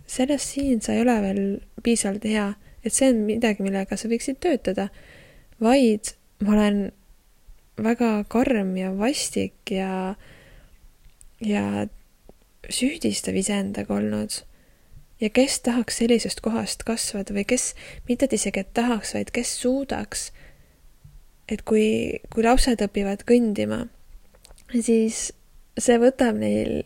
selles 0.06 0.52
siin 0.52 0.80
sa 0.80 0.92
ei 0.92 1.02
ole 1.02 1.20
veel 1.22 1.60
piisavalt 1.82 2.24
hea 2.24 2.54
et 2.84 2.94
see 2.94 3.10
on 3.12 3.24
midagi, 3.26 3.64
millega 3.64 3.98
sa 3.98 4.10
võiksid 4.10 4.40
töötada, 4.42 4.88
vaid 5.62 6.14
ma 6.44 6.54
olen 6.54 6.80
väga 7.78 8.24
karm 8.30 8.74
ja 8.78 8.90
vastik 8.94 9.70
ja, 9.70 10.14
ja 11.40 11.86
süüdistav 12.70 13.36
iseendaga 13.38 13.94
olnud. 13.94 14.42
ja 15.20 15.30
kes 15.34 15.60
tahaks 15.66 15.96
sellisest 15.98 16.40
kohast 16.40 16.84
kasvada 16.86 17.34
või 17.34 17.42
kes, 17.48 17.72
mitte 18.08 18.28
et 18.28 18.36
isegi, 18.38 18.62
et 18.62 18.74
tahaks, 18.74 19.16
vaid 19.16 19.32
kes 19.34 19.50
suudaks, 19.62 20.28
et 21.50 21.64
kui, 21.66 22.20
kui 22.30 22.44
lapsed 22.46 22.82
õpivad 22.86 23.24
kõndima, 23.26 23.86
siis 24.70 25.32
see 25.78 25.98
võtab 25.98 26.38
neil 26.38 26.84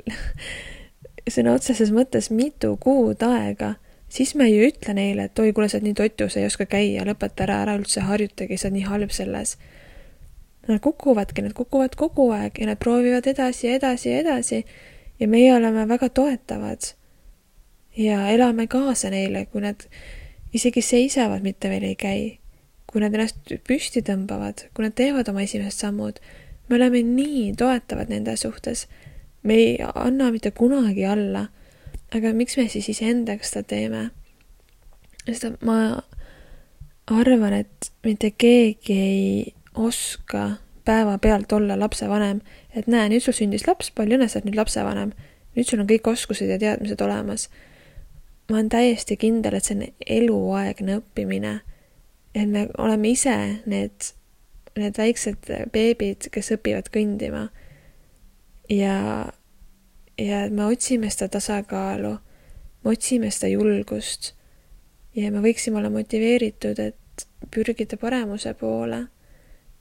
sõna 1.34 1.56
otseses 1.58 1.92
mõttes 1.92 2.30
mitu 2.32 2.76
kuud 2.80 3.20
aega 3.26 3.74
siis 4.12 4.34
me 4.36 4.46
ei 4.50 4.58
ütle 4.68 4.94
neile, 4.96 5.28
et 5.28 5.38
oi, 5.40 5.52
kuule, 5.56 5.68
sa 5.70 5.78
oled 5.78 5.88
nii 5.88 5.98
totu, 5.98 6.28
sa 6.28 6.40
ei 6.40 6.48
oska 6.48 6.66
käia, 6.70 7.04
lõpeta 7.08 7.46
ära, 7.46 7.62
ära 7.64 7.76
üldse 7.78 8.04
harjutagi, 8.04 8.58
sa 8.60 8.68
oled 8.68 8.78
nii 8.78 8.88
halb 8.88 9.14
selles. 9.14 9.56
Nad 10.68 10.82
kukuvadki, 10.84 11.42
nad 11.42 11.54
kukuvad 11.58 11.96
kogu 11.98 12.28
aeg 12.36 12.60
ja 12.60 12.68
nad 12.68 12.80
proovivad 12.82 13.26
edasi 13.26 13.66
ja 13.66 13.78
edasi 13.80 14.12
ja 14.12 14.18
edasi 14.22 14.60
ja 15.18 15.28
meie 15.28 15.54
oleme 15.54 15.86
väga 15.88 16.08
toetavad. 16.08 16.92
ja 17.96 18.28
elame 18.32 18.66
kaasa 18.66 19.10
neile, 19.10 19.46
kui 19.46 19.60
nad 19.60 19.82
isegi 20.52 20.82
seisavad, 20.82 21.42
mitte 21.42 21.68
veel 21.68 21.82
ei 21.82 21.96
käi. 21.96 22.38
kui 22.86 23.00
nad 23.00 23.14
ennast 23.14 23.52
püsti 23.68 24.02
tõmbavad, 24.04 24.68
kui 24.74 24.84
nad 24.84 24.94
teevad 24.94 25.28
oma 25.28 25.42
esimesed 25.42 25.72
sammud, 25.72 26.20
me 26.68 26.76
oleme 26.76 27.02
nii 27.02 27.54
toetavad 27.56 28.12
nende 28.12 28.36
suhtes 28.36 28.86
me 29.42 29.54
ei 29.54 29.78
anna 29.94 30.30
mitte 30.30 30.50
kunagi 30.50 31.04
alla. 31.06 31.46
Aga 32.16 32.32
miks 32.36 32.56
me 32.56 32.68
siis 32.68 32.88
iseendaga 32.92 33.44
seda 33.46 33.62
teeme? 33.74 34.10
sest 35.26 35.62
ma 35.62 36.02
arvan, 37.10 37.52
et 37.52 37.92
mitte 38.04 38.30
keegi 38.30 38.98
ei 38.98 39.54
oska 39.74 40.50
päevapealt 40.84 41.52
olla 41.52 41.78
lapsevanem, 41.78 42.40
et 42.74 42.86
näe, 42.90 43.08
nüüd 43.08 43.22
sul 43.22 43.36
sündis 43.36 43.66
laps, 43.68 43.92
palju 43.94 44.18
õnne, 44.18 44.28
sa 44.28 44.40
oled 44.40 44.50
nüüd 44.50 44.58
lapsevanem. 44.58 45.12
nüüd 45.56 45.68
sul 45.68 45.82
on 45.82 45.88
kõik 45.88 46.08
oskused 46.08 46.48
ja 46.48 46.58
teadmised 46.58 47.00
olemas. 47.00 47.48
ma 48.50 48.56
olen 48.56 48.68
täiesti 48.68 49.16
kindel, 49.16 49.54
et 49.54 49.64
see 49.64 49.76
on 49.76 49.84
eluaegne 50.06 50.98
õppimine. 50.98 51.60
et 52.34 52.48
me 52.48 52.68
oleme 52.78 53.08
ise 53.08 53.62
need, 53.66 54.12
need 54.76 54.98
väiksed 54.98 55.52
beebid, 55.72 56.28
kes 56.32 56.52
õpivad 56.56 56.90
kõndima. 56.90 57.48
ja, 58.70 59.32
ja 60.18 60.44
me 60.50 60.66
otsime 60.66 61.10
seda 61.10 61.28
tasakaalu, 61.38 62.12
me 62.84 62.90
otsime 62.90 63.30
seda 63.30 63.52
julgust 63.52 64.32
ja 65.16 65.30
me 65.32 65.42
võiksime 65.44 65.80
olla 65.80 65.90
motiveeritud, 65.92 66.78
et 66.78 67.26
pürgida 67.52 67.98
paremuse 68.00 68.54
poole 68.54 69.06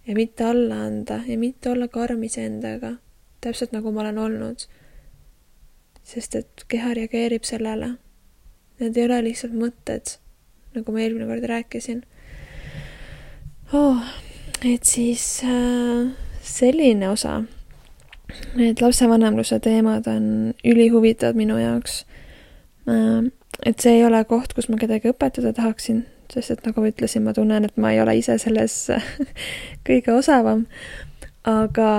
ja 0.07 0.15
mitte 0.15 0.43
alla 0.43 0.83
anda 0.87 1.21
ja 1.27 1.37
mitte 1.37 1.69
olla 1.69 1.87
karm 1.87 2.23
iseendaga, 2.23 2.95
täpselt 3.41 3.71
nagu 3.71 3.91
ma 3.91 4.01
olen 4.01 4.17
olnud. 4.17 4.67
sest 6.03 6.35
et 6.35 6.63
keha 6.67 6.95
reageerib 6.97 7.43
sellele. 7.45 7.93
Need 8.79 8.97
ei 8.97 9.05
ole 9.05 9.19
lihtsalt 9.27 9.53
mõtted, 9.53 10.15
nagu 10.73 10.91
ma 10.91 11.03
eelmine 11.03 11.27
kord 11.29 11.45
rääkisin 11.45 12.01
oh,. 13.73 14.01
et 14.65 14.83
siis 14.83 15.43
äh, 15.45 16.09
selline 16.41 17.09
osa. 17.09 17.43
Need 18.55 18.81
lapsevanemluse 18.81 19.59
teemad 19.63 20.07
on 20.11 20.53
ülihuvitavad 20.67 21.37
minu 21.39 21.57
jaoks 21.61 22.05
et 23.65 23.83
see 23.83 23.97
ei 23.99 24.05
ole 24.05 24.23
koht, 24.29 24.55
kus 24.57 24.69
ma 24.71 24.79
kedagi 24.81 25.11
õpetada 25.11 25.53
tahaksin, 25.55 26.03
sest 26.31 26.55
et 26.55 26.65
nagu 26.65 26.83
ma 26.83 26.91
ütlesin, 26.91 27.25
ma 27.25 27.33
tunnen, 27.37 27.67
et 27.67 27.77
ma 27.81 27.93
ei 27.93 28.01
ole 28.01 28.15
ise 28.19 28.37
selles 28.41 28.75
kõige 29.87 30.15
osavam. 30.15 30.65
aga, 31.47 31.91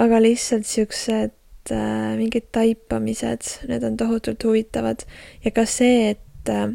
aga 0.00 0.20
lihtsalt 0.24 0.66
siuksed 0.68 1.72
äh, 1.72 2.14
mingid 2.18 2.48
taipamised, 2.52 3.50
need 3.68 3.84
on 3.84 3.98
tohutult 4.00 4.44
huvitavad 4.44 5.04
ja 5.44 5.52
ka 5.52 5.66
see, 5.68 6.14
et 6.14 6.52
äh,, 6.52 6.72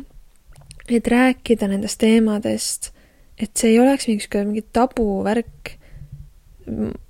et 0.89 1.07
rääkida 1.07 1.69
nendest 1.69 1.99
teemadest, 2.01 2.91
et 3.37 3.51
see 3.57 3.73
ei 3.73 3.81
oleks 3.81 4.07
mingisugune 4.09 4.49
mingi 4.49 4.65
tabuvärk. 4.73 5.75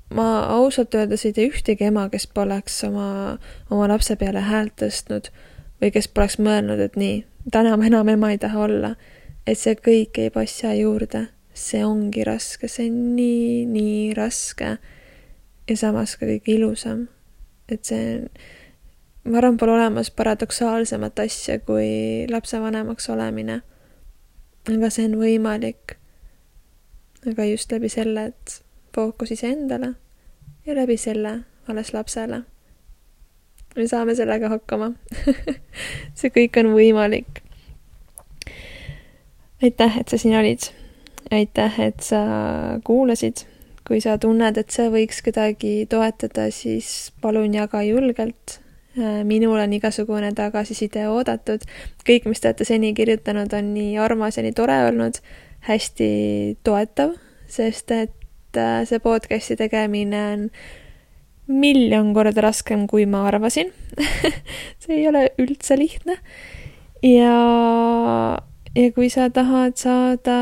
Ma 0.09 0.27
ausalt 0.55 0.95
öeldes 0.95 1.25
ei 1.25 1.33
tea 1.33 1.51
ühtegi 1.51 1.85
ema, 1.89 2.07
kes 2.09 2.27
poleks 2.27 2.83
oma, 2.87 3.37
oma 3.69 3.87
lapse 3.91 4.15
peale 4.15 4.41
häält 4.41 4.77
tõstnud 4.81 5.29
või 5.81 5.93
kes 5.95 6.07
poleks 6.07 6.39
mõelnud, 6.41 6.81
et 6.81 6.97
nii, 6.99 7.23
täna 7.51 7.77
ma 7.77 7.87
enam 7.87 8.09
ema 8.09 8.31
ei 8.33 8.41
taha 8.41 8.65
olla 8.65 8.95
et 9.49 9.59
see 9.59 9.75
kõik 9.77 10.19
ei 10.21 10.31
passa 10.33 10.73
juurde, 10.77 11.25
see 11.57 11.81
ongi 11.85 12.23
raske, 12.27 12.69
see 12.69 12.89
on 12.89 12.99
nii, 13.17 13.65
nii 13.69 13.99
raske 14.17 14.75
ja 15.69 15.77
samas 15.77 16.15
ka 16.19 16.27
kõige 16.29 16.55
ilusam. 16.57 17.07
et 17.69 17.85
see, 17.85 18.25
ma 19.29 19.37
arvan, 19.37 19.57
pole 19.61 19.75
olemas 19.75 20.09
paradoksaalsemat 20.09 21.19
asja 21.21 21.59
kui 21.61 22.25
lapsevanemaks 22.29 23.09
olemine. 23.09 23.61
aga 24.69 24.89
see 24.89 25.09
on 25.09 25.19
võimalik. 25.21 25.97
aga 27.25 27.45
just 27.45 27.71
läbi 27.71 27.89
selle, 27.89 28.25
et 28.33 28.61
fookus 28.95 29.31
iseendale 29.31 29.93
ja 30.65 30.75
läbi 30.75 30.97
selle 30.97 31.39
alles 31.67 31.93
lapsele. 31.93 32.41
me 33.75 33.87
saame 33.87 34.15
sellega 34.15 34.49
hakkama 34.49 34.91
see 36.19 36.33
kõik 36.33 36.59
on 36.63 36.73
võimalik 36.73 37.43
aitäh, 39.63 39.97
et 39.99 40.07
sa 40.07 40.17
siin 40.17 40.37
olid. 40.39 40.59
aitäh, 41.31 41.79
et 41.79 41.99
sa 41.99 42.17
kuulasid. 42.83 43.45
kui 43.87 44.01
sa 44.01 44.17
tunned, 44.21 44.57
et 44.57 44.69
see 44.69 44.85
võiks 44.93 45.23
kedagi 45.25 45.87
toetada, 45.89 46.51
siis 46.53 47.11
palun 47.21 47.53
jaga 47.53 47.81
julgelt. 47.81 48.59
Minul 49.25 49.57
on 49.57 49.73
igasugune 49.73 50.31
tagasiside 50.35 51.07
oodatud. 51.09 51.65
kõik, 52.05 52.25
mis 52.25 52.39
te 52.39 52.51
olete 52.51 52.65
seni 52.65 52.93
kirjutanud, 52.93 53.53
on 53.53 53.73
nii 53.73 53.97
armas 53.97 54.37
ja 54.37 54.43
nii 54.43 54.53
tore 54.53 54.77
olnud, 54.89 55.19
hästi 55.65 56.09
toetav, 56.63 57.15
sest 57.47 57.91
et 57.91 58.18
äh, 58.57 58.83
see 58.89 58.99
podcast'i 59.03 59.57
tegemine 59.59 60.21
on 60.33 60.49
miljon 61.49 62.13
korda 62.13 62.43
raskem, 62.45 62.85
kui 62.87 63.05
ma 63.09 63.25
arvasin 63.29 63.71
see 64.81 64.99
ei 65.01 65.07
ole 65.09 65.29
üldse 65.41 65.77
lihtne. 65.79 66.19
ja 67.03 67.35
ja 68.75 68.91
kui 68.93 69.09
sa 69.09 69.29
tahad 69.33 69.77
saada 69.79 70.39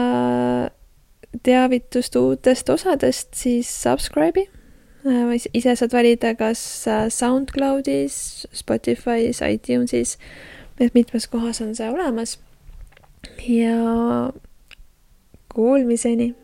teavitust 1.44 2.16
uutest 2.16 2.70
osadest, 2.70 3.34
siis 3.36 3.70
subscribe'i. 3.84 4.48
Äh, 5.08 5.38
ise 5.54 5.76
saad 5.76 5.94
valida, 5.94 6.34
kas 6.36 6.62
äh, 6.88 7.08
SoundCloudis, 7.14 8.48
Spotify's, 8.54 9.42
iTunesis, 9.46 10.18
et 10.80 10.94
mitmes 10.94 11.28
kohas 11.28 11.62
on 11.62 11.76
see 11.76 11.90
olemas. 11.90 12.40
ja 13.48 14.32
kuulmiseni 15.54 16.36